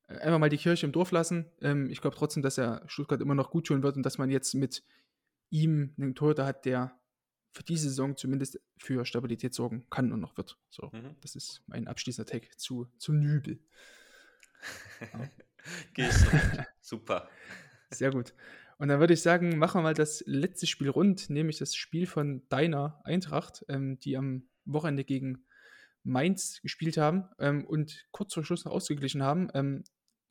[0.08, 1.46] äh, einfach mal die Kirche im Dorf lassen.
[1.62, 4.30] Ähm, ich glaube trotzdem, dass er Stuttgart immer noch gut tun wird und dass man
[4.30, 4.84] jetzt mit
[5.50, 7.00] ihm einen Torhüter hat, der
[7.52, 10.58] für diese Saison zumindest für Stabilität sorgen kann und noch wird.
[10.70, 11.16] So, mhm.
[11.22, 13.60] das ist mein abschließender Tag zu, zu Nübel.
[15.94, 16.66] Gehst du.
[16.82, 17.30] Super.
[17.90, 18.34] Sehr gut.
[18.78, 22.06] Und dann würde ich sagen, machen wir mal das letzte Spiel rund, nämlich das Spiel
[22.06, 25.47] von deiner Eintracht, ähm, die am Wochenende gegen
[26.08, 29.50] Mainz gespielt haben ähm, und kurz vor Schluss noch ausgeglichen haben.
[29.54, 29.84] Ähm,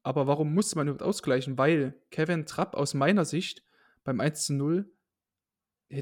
[0.02, 1.58] aber warum musste man überhaupt ausgleichen?
[1.58, 3.62] Weil Kevin Trapp aus meiner Sicht
[4.04, 4.90] beim 1 zu 0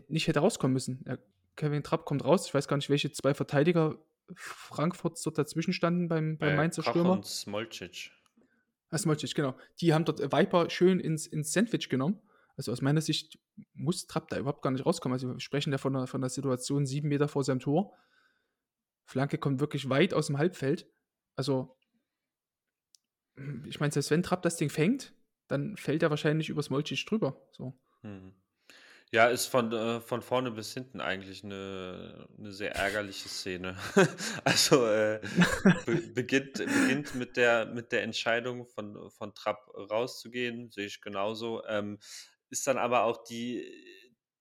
[0.08, 1.04] nicht hätte rauskommen müssen.
[1.06, 1.18] Ja,
[1.56, 3.98] Kevin Trapp kommt raus, ich weiß gar nicht, welche zwei Verteidiger
[4.34, 7.12] Frankfurt dort dazwischen standen beim, beim Äh, Mainzer Koch Stürmer.
[7.12, 8.10] und Smolcic.
[8.90, 9.54] Ah, Smolcic, genau.
[9.80, 12.20] Die haben dort Viper schön ins, ins Sandwich genommen.
[12.56, 13.38] Also aus meiner Sicht
[13.74, 15.14] muss Trapp da überhaupt gar nicht rauskommen.
[15.14, 17.92] Also wir sprechen da von einer, von einer Situation sieben Meter vor seinem Tor.
[19.06, 20.90] Flanke kommt wirklich weit aus dem Halbfeld.
[21.36, 21.76] Also,
[23.66, 25.14] ich meine, selbst wenn Trapp das Ding fängt,
[25.48, 27.48] dann fällt er wahrscheinlich über Smolcic drüber.
[27.52, 27.78] So.
[28.02, 28.34] Mhm.
[29.12, 33.76] Ja, ist von, äh, von vorne bis hinten eigentlich eine, eine sehr ärgerliche Szene.
[34.44, 35.20] Also äh,
[35.86, 41.64] be beginnt, beginnt mit der, mit der Entscheidung von, von Trapp rauszugehen, sehe ich genauso.
[41.66, 41.98] Ähm,
[42.50, 43.64] ist dann aber auch die,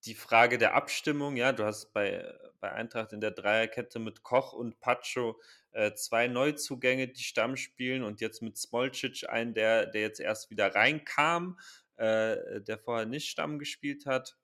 [0.05, 1.35] die Frage der Abstimmung.
[1.37, 5.39] Ja, du hast bei, bei Eintracht in der Dreierkette mit Koch und Pacho
[5.71, 10.49] äh, zwei Neuzugänge, die Stamm spielen und jetzt mit Smolcic einen, der, der jetzt erst
[10.49, 11.59] wieder reinkam,
[11.95, 14.37] äh, der vorher nicht Stamm gespielt hat.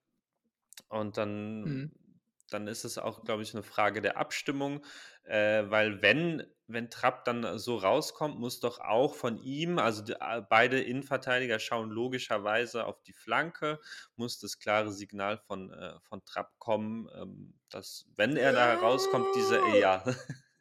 [0.88, 1.91] Und dann, Mhm.
[2.50, 4.84] Dann ist es auch, glaube ich, eine Frage der Abstimmung,
[5.24, 10.14] äh, weil wenn, wenn Trapp dann so rauskommt, muss doch auch von ihm, also die,
[10.14, 13.80] äh, beide Innenverteidiger schauen logischerweise auf die Flanke,
[14.16, 19.28] muss das klare Signal von, äh, von Trapp kommen, ähm, dass wenn er da rauskommt,
[19.36, 20.04] diese, ja,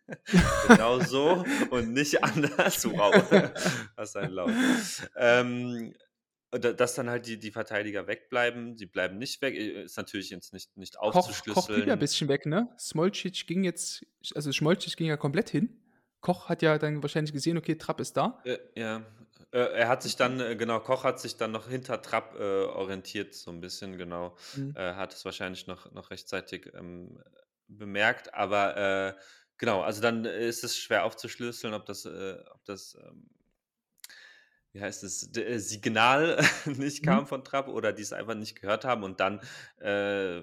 [0.68, 2.84] genau so und nicht anders.
[2.84, 3.14] Wow,
[3.96, 4.52] was ein Laut.
[5.16, 5.94] Ähm,
[6.50, 10.52] dass dann halt die, die Verteidiger wegbleiben, sie bleiben nicht weg, äh, ist natürlich jetzt
[10.52, 11.98] nicht, nicht Koch, Koch blieb ja ein aufzuschlüsseln.
[11.98, 12.68] bisschen weg, ne?
[12.78, 15.80] Smolcic ging jetzt, also Smolcic ging ja komplett hin.
[16.20, 18.40] Koch hat ja dann wahrscheinlich gesehen, okay, Trapp ist da.
[18.44, 19.04] Äh, ja,
[19.52, 22.64] äh, er hat sich dann, äh, genau, Koch hat sich dann noch hinter Trapp äh,
[22.64, 24.36] orientiert, so ein bisschen, genau.
[24.56, 24.74] Mhm.
[24.74, 27.22] Hat es wahrscheinlich noch, noch rechtzeitig ähm,
[27.68, 29.16] bemerkt, aber
[29.58, 33.28] genau, also dann ist es schwer aufzuschlüsseln, ob das, äh, ob das ähm,
[34.72, 37.26] wie heißt es, d- äh, Signal nicht kam Mhm.
[37.26, 39.40] von Trapp oder die es einfach nicht gehört haben und dann
[39.80, 40.42] äh,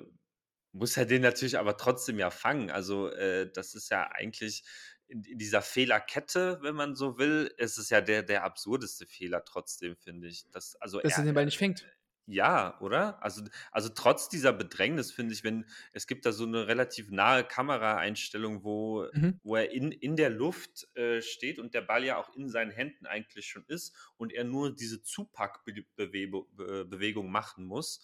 [0.71, 2.69] muss er den natürlich aber trotzdem ja fangen.
[2.71, 4.63] Also äh, das ist ja eigentlich
[5.07, 9.45] in, in dieser Fehlerkette, wenn man so will, ist es ja der, der absurdeste Fehler
[9.45, 10.49] trotzdem, finde ich.
[10.51, 11.87] Das, also Dass er, den Ball nicht fängt.
[12.27, 13.21] Ja, oder?
[13.23, 17.43] Also, also trotz dieser Bedrängnis finde ich, wenn es gibt da so eine relativ nahe
[17.43, 19.39] Kameraeinstellung, wo, Mhm.
[19.43, 22.71] wo er in, in der Luft äh, steht und der Ball ja auch in seinen
[22.71, 28.03] Händen eigentlich schon ist und er nur diese Zupackbewegung machen muss.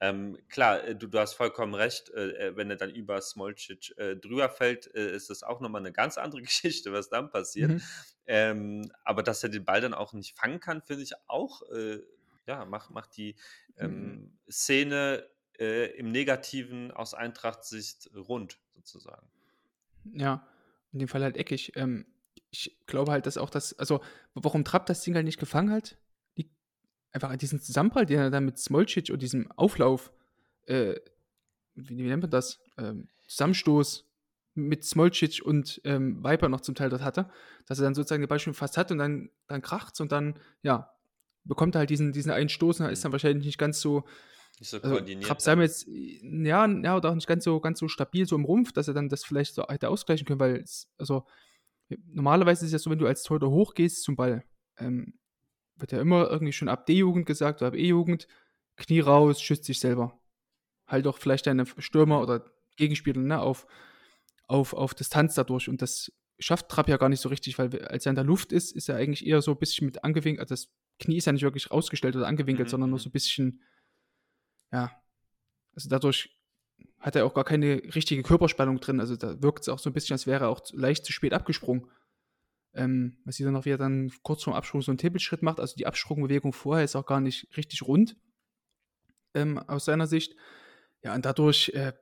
[0.00, 3.96] Ähm, klar, äh, du, du hast vollkommen recht, äh, äh, wenn er dann über Smolcic
[3.98, 7.70] äh, drüber fällt, äh, ist das auch nochmal eine ganz andere Geschichte, was dann passiert.
[7.70, 7.82] Mhm.
[8.26, 12.00] Ähm, aber dass er den Ball dann auch nicht fangen kann, finde ich auch, äh,
[12.46, 13.34] ja, macht, macht die
[13.76, 13.84] Mhm.
[13.84, 15.26] ähm, Szene
[15.58, 19.26] äh, im Negativen aus Eintracht-Sicht rund, sozusagen.
[20.12, 20.46] Ja,
[20.92, 21.72] in dem Fall halt eckig.
[21.76, 22.06] Ähm,
[22.50, 24.00] ich glaube halt, dass auch das, also
[24.34, 25.96] warum Trapp das Ding halt nicht gefangen hat,
[26.34, 26.54] liegt
[27.12, 30.12] einfach an diesem Zusammenprall, den er dann mit Smolcic und diesem Auflauf,
[30.66, 30.96] äh,
[31.74, 32.60] wie, wie nennt man das?
[32.76, 34.06] Ähm, Zusammenstoß
[34.54, 37.30] mit Smolcic und ähm, Viper noch zum Teil dort hatte,
[37.66, 40.38] dass er dann sozusagen den Ball schon fast hat und dann, dann kracht's und dann,
[40.62, 40.91] ja,
[41.44, 44.04] bekommt er halt diesen, diesen einen Stoß und ist dann wahrscheinlich nicht ganz so,
[44.58, 45.46] Nicht so also koordiniert.
[45.56, 48.72] Mir jetzt, ja, ja, oder auch nicht ganz so, ganz so stabil so im Rumpf,
[48.72, 51.26] dass er dann das vielleicht so hätte ausgleichen können, weil es, also
[52.06, 54.44] normalerweise ist es ja so, wenn du als Torhüter hochgehst zum Ball,
[54.78, 55.14] ähm,
[55.76, 58.28] wird ja immer irgendwie schon ab D-Jugend gesagt oder ab E-Jugend,
[58.76, 60.18] Knie raus, schützt dich selber.
[60.86, 62.44] Halt doch vielleicht deine Stürmer oder
[62.76, 63.66] Gegenspieler ne, auf,
[64.46, 68.06] auf, auf Distanz dadurch und das schafft Trapp ja gar nicht so richtig, weil als
[68.06, 70.54] er in der Luft ist, ist er eigentlich eher so ein bisschen mit angewinkelt, also
[70.54, 70.72] das
[71.02, 73.02] Knie ist ja nicht wirklich rausgestellt oder angewinkelt, Mhm, sondern nur mhm.
[73.02, 73.62] so ein bisschen,
[74.72, 74.90] ja,
[75.74, 76.36] also dadurch
[76.98, 79.00] hat er auch gar keine richtige Körperspannung drin.
[79.00, 81.32] Also da wirkt es auch so ein bisschen, als wäre er auch leicht zu spät
[81.32, 81.88] abgesprungen.
[82.74, 85.60] Ähm, man sieht dann auch, wie er dann kurz vorm Absprung so einen Tippelschritt macht.
[85.60, 88.16] Also die Absprungbewegung vorher ist auch gar nicht richtig rund
[89.34, 90.36] ähm, aus seiner Sicht.
[91.02, 91.92] Ja, und dadurch äh,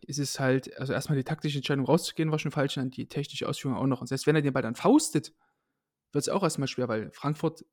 [0.00, 3.06] ist es halt, also erstmal die taktische Entscheidung rauszugehen, war schon falsch, und dann die
[3.06, 4.00] technische Ausführung auch noch.
[4.00, 5.32] Und selbst wenn er den Ball dann faustet,
[6.12, 7.64] wird es auch erstmal schwer, weil Frankfurt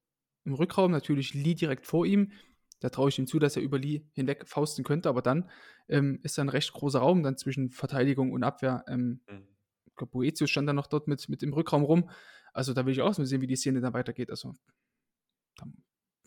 [0.47, 2.33] im Rückraum natürlich Lee direkt vor ihm.
[2.79, 5.49] Da traue ich ihm zu, dass er über Lee hinweg fausten könnte, aber dann
[5.89, 8.85] ähm, ist da ein recht großer Raum dann zwischen Verteidigung und Abwehr.
[8.87, 9.47] Ähm, Mhm.
[9.87, 12.09] ich glaube, Boetius stand dann noch dort mit, mit im Rückraum rum.
[12.53, 14.29] Also da will ich auch mal sehen, wie die Szene dann weitergeht.
[14.31, 14.53] Also
[15.55, 15.65] da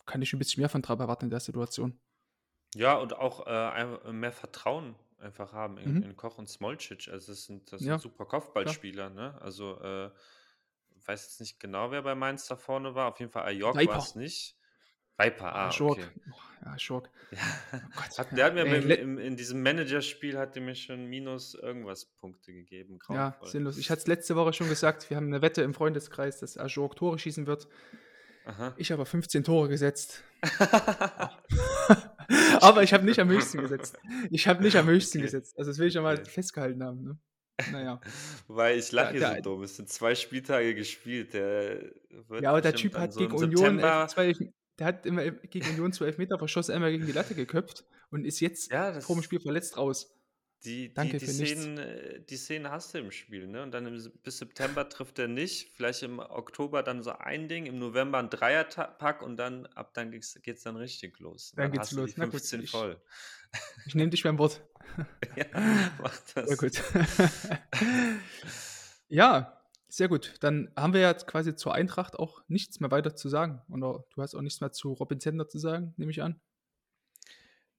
[0.06, 2.00] kann ich ein bisschen mehr von Trapp erwarten in der Situation.
[2.74, 6.00] Ja, und auch äh, ein- mehr Vertrauen einfach haben in, Mhm.
[6.00, 7.08] in Koch und Smolcic.
[7.08, 9.40] Also das sind, das Ja, sind super Kopfballspieler, ne?
[9.42, 10.10] Also äh,
[11.06, 13.08] weiß jetzt nicht genau, wer bei Mainz da vorne war.
[13.12, 14.56] Auf jeden Fall Ajork war es nicht.
[15.18, 15.98] Viper, ah, Schurk.
[15.98, 16.08] okay.
[16.64, 17.10] Ja, Schurk.
[17.32, 17.38] Ja.
[17.94, 18.36] Gott, Hat, ja.
[18.36, 22.06] der hat mir Ey, im, im, in diesem Managerspiel hat der mir schon minus irgendwas
[22.06, 22.98] Punkte gegeben.
[23.08, 23.48] Ja, Grauenvoll.
[23.48, 23.78] sinnlos.
[23.78, 26.96] Ich hatte es letzte Woche schon gesagt, wir haben eine Wette im Freundeskreis, dass Ajork
[26.96, 27.68] Tore schießen wird.
[28.46, 28.74] Aha.
[28.78, 30.24] Ich habe 15 Tore gesetzt.
[32.60, 33.96] Aber ich habe nicht am höchsten gesetzt.
[34.30, 35.26] Ich habe nicht am höchsten Okay.
[35.26, 35.56] gesetzt.
[35.58, 36.30] Also das will ich ja mal Okay.
[36.30, 37.02] festgehalten haben.
[37.04, 37.18] Ne?
[37.72, 38.00] Naja.
[38.48, 39.62] Weil ich lache hier so dumm.
[39.62, 41.34] Es sind zwei Spieltage gespielt.
[41.34, 44.34] Ja, aber der Typ hat so gegen Union zwei,
[44.78, 48.40] der hat immer gegen Union zwei Elfmeter verschossen, einmal gegen die Latte geköpft und ist
[48.40, 50.14] jetzt Ja, vor dem Spiel verletzt raus.
[50.64, 51.60] Die, die, Danke die nichts.
[51.60, 53.62] Szenen, äh, die Szenen hast du im Spiel, ne?
[53.62, 55.72] Und dann im, bis September trifft er nicht.
[55.74, 60.10] Vielleicht im Oktober dann so ein Ding, im November ein Dreierpack und dann ab dann
[60.10, 61.52] geht's, geht's dann richtig los.
[61.52, 62.16] Und Dann dann geht's hast du die los.
[62.16, 63.00] Na gut, 15 ich, voll.
[63.86, 64.60] ich nehme dich beim Wort.
[65.36, 65.46] Ja,
[66.02, 66.58] mach Sehr das.
[66.58, 66.82] gut.
[69.08, 70.34] ja, sehr gut.
[70.40, 73.62] Dann haben wir ja jetzt quasi zur Eintracht auch nichts mehr weiter zu sagen.
[73.70, 76.40] Oder du hast auch nichts mehr zu Robin Zender zu sagen, nehme ich an.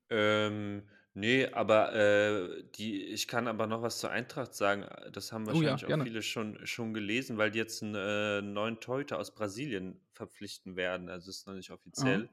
[0.09, 4.85] Ähm, nee, aber äh, die, ich kann aber noch was zur Eintracht sagen.
[5.11, 6.05] Das haben Oh ja, wahrscheinlich auch gerne.
[6.05, 11.09] viele schon, schon gelesen, weil die jetzt einen äh, neuen Torhüter aus Brasilien verpflichten werden.
[11.09, 12.21] Also ist noch nicht Aha.
[12.21, 12.29] offiziell.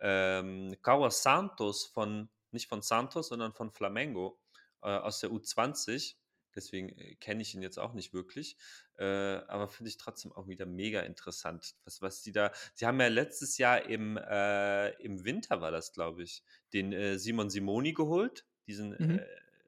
[0.00, 4.40] Ähm, Cauã Santos von, nicht von Santos, sondern von Flamengo
[4.82, 6.16] äh, aus der U20.
[6.54, 8.56] Deswegen äh, kenne ich ihn jetzt auch nicht wirklich.
[8.96, 11.74] Äh, aber finde ich trotzdem auch wieder mega interessant.
[11.84, 12.52] Was, was die da.
[12.74, 16.42] Sie haben ja letztes Jahr im, äh, im Winter war das, glaube ich,
[16.72, 19.20] den äh, Simon Simoni geholt, diesen Mhm.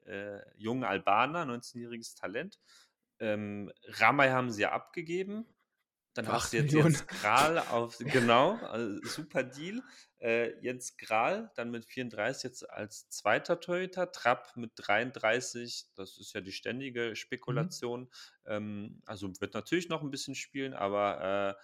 [0.05, 2.59] äh, äh, jungen Albaner, 19-jähriges Talent.
[3.19, 5.45] Ähm, Ramay haben sie ja abgegeben.
[6.13, 6.93] Dann hast 8 du jetzt Millionen.
[6.93, 9.81] Jens Kral auf, genau, also super Deal.
[10.19, 16.33] Äh, Jens Kral dann mit 34 jetzt als zweiter Torhüter, Trapp mit 33, das ist
[16.33, 17.15] ja die ständige
[17.47, 17.75] Mhm.
[17.75, 18.11] Spekulation.
[18.45, 21.57] Ähm, also wird natürlich noch ein bisschen spielen, aber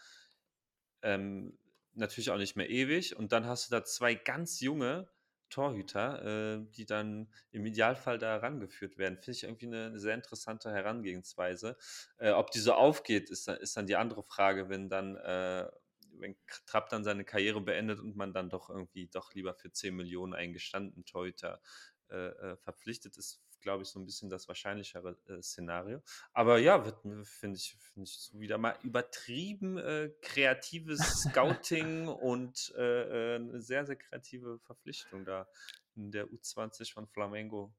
[1.03, 1.57] äh, ähm,
[1.93, 3.15] natürlich auch nicht mehr ewig.
[3.17, 5.09] Und dann hast du da zwei ganz junge
[5.49, 9.15] Torhüter, äh, die dann im Idealfall da herangeführt werden.
[9.17, 11.77] Finde ich irgendwie eine, eine sehr interessante Herangehensweise.
[12.17, 15.67] Äh, ob die so aufgeht, ist, dann- ist dann die andere Frage, wenn dann, äh,
[16.13, 16.35] wenn
[16.65, 20.33] Trapp dann seine Karriere beendet und man dann doch irgendwie doch lieber für 10 Millionen
[20.33, 21.61] einen gestandenen Torhüter
[22.09, 26.01] äh, äh, verpflichtet ist, glaube ich, so ein bisschen das wahrscheinlichere äh, Szenario.
[26.33, 30.99] Aber ja, mir, finde ich, finde ich so wieder mal übertrieben äh, kreatives
[31.29, 35.47] Scouting und äh, äh, eine sehr, sehr kreative Verpflichtung da
[35.95, 37.73] in der U20 von Flamengo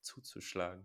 [0.00, 0.84] zuzuschlagen.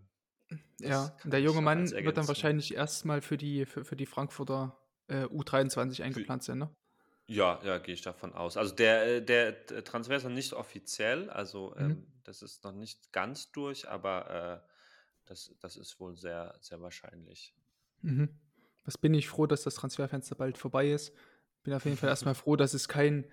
[0.78, 4.78] Das Ja, der junge Mann wird dann wahrscheinlich erstmal für die, für, für die Frankfurter
[5.08, 6.74] äh, U23 Für, eingeplant sein, ne?
[7.32, 8.56] Ja, ja, gehe ich davon aus.
[8.56, 11.84] Also der, äh, der T- Transfer ist noch nicht offiziell, also Mhm.
[11.84, 14.68] ähm, das ist noch nicht ganz durch, aber äh,
[15.26, 17.54] das, das ist wohl sehr, sehr wahrscheinlich.
[18.02, 18.28] Mhm.
[18.84, 21.12] Was bin ich froh, dass das Transferfenster bald vorbei ist.
[21.62, 23.24] Bin auf jeden Fall erstmal froh, dass es kein,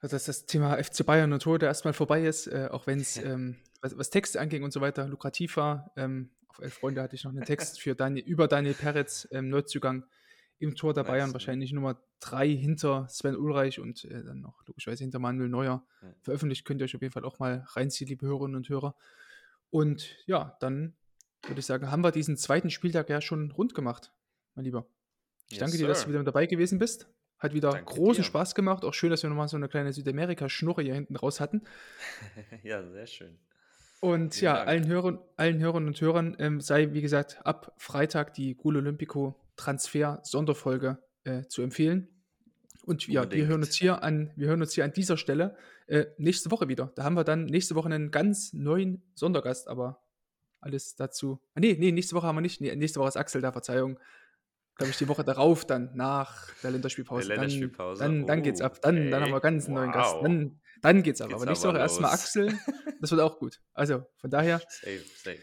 [0.00, 3.16] also dass das Thema FC Bayern und Tode erstmal vorbei ist, äh, auch wenn es,
[3.16, 5.90] ähm, was, was Texte anging und so weiter, lukrativ war.
[5.96, 9.48] Ähm, auf Elf Freunde hatte ich noch einen Text für Daniel, über Daniel Peretz, ähm,
[9.48, 10.04] Neuzugang
[10.60, 15.02] im Tor der Bayern, wahrscheinlich Nummer drei hinter Sven Ulreich und äh, dann noch logischerweise
[15.02, 15.84] hinter Manuel Neuer.
[16.02, 16.08] Ja.
[16.20, 18.94] Veröffentlicht könnt ihr euch auf jeden Fall auch mal reinziehen, liebe Hörerinnen und Hörer.
[19.70, 20.94] Und ja, dann
[21.46, 24.12] würde ich sagen, haben wir diesen zweiten Spieltag ja schon rund gemacht,
[24.54, 24.86] mein Lieber.
[25.46, 27.08] Ich Yes, danke dir, dass du wieder mit dabei gewesen bist.
[27.38, 28.26] Hat wieder Danke großen dir.
[28.26, 28.84] Spaß gemacht.
[28.84, 31.62] Auch schön, dass wir nochmal so eine kleine Südamerika-Schnurre hier hinten raus hatten.
[32.62, 33.38] ja, sehr schön.
[34.00, 34.68] Und Vielen ja, Dank.
[34.68, 39.34] allen Hörern, allen Hörern und Hörern ähm, sei, wie gesagt, ab Freitag die Gule Olympico
[39.60, 42.08] Transfer-Sonderfolge äh, zu empfehlen.
[42.84, 45.56] Und ja, wir hören uns hier an, wir hören uns hier an dieser Stelle
[45.86, 46.92] äh, nächste Woche wieder.
[46.96, 50.02] Da haben wir dann nächste Woche einen ganz neuen Sondergast, aber
[50.60, 51.40] alles dazu.
[51.54, 52.60] Ah, nee, nee, nächste Woche haben wir nicht.
[52.60, 53.98] Nee, nächste Woche ist Axel da, Verzeihung.
[54.76, 57.28] Glaube ich, die Woche darauf dann, nach der Länderspielpause.
[57.28, 58.02] Der Länderspielpause.
[58.02, 58.80] Dann, dann, dann geht's Oh, ab.
[58.80, 60.14] Dann, dann haben wir ganz einen neuen Gast.
[60.14, 60.22] Wow.
[60.22, 61.28] Dann, dann geht's ab.
[61.28, 62.12] Geht's aber nächste aber Woche erstmal.
[62.12, 62.58] Axel.
[63.00, 63.60] Das wird auch gut.
[63.74, 65.38] Also, von daher Safe, safe.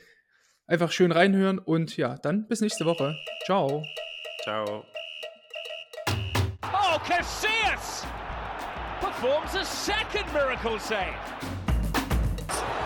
[0.68, 3.15] Einfach schön reinhören und ja, dann bis nächste Woche.
[3.45, 3.84] Ciao.
[4.43, 4.86] Ciao.
[6.63, 8.05] Oh, Casillas
[9.01, 11.15] performs a second miracle save.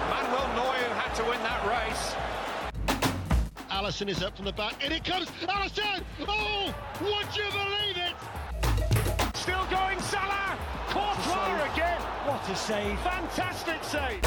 [0.10, 2.16] Manuel Neuer had to win that race.
[3.70, 4.84] Allison is up from the back.
[4.86, 5.28] In it comes.
[5.48, 6.06] Allison!
[6.28, 6.74] Oh!
[7.00, 8.16] Would you believe it?
[9.36, 10.58] Still going Salah.
[10.90, 12.02] Courtois again.
[12.26, 13.00] What a save.
[13.00, 14.22] Fantastic save.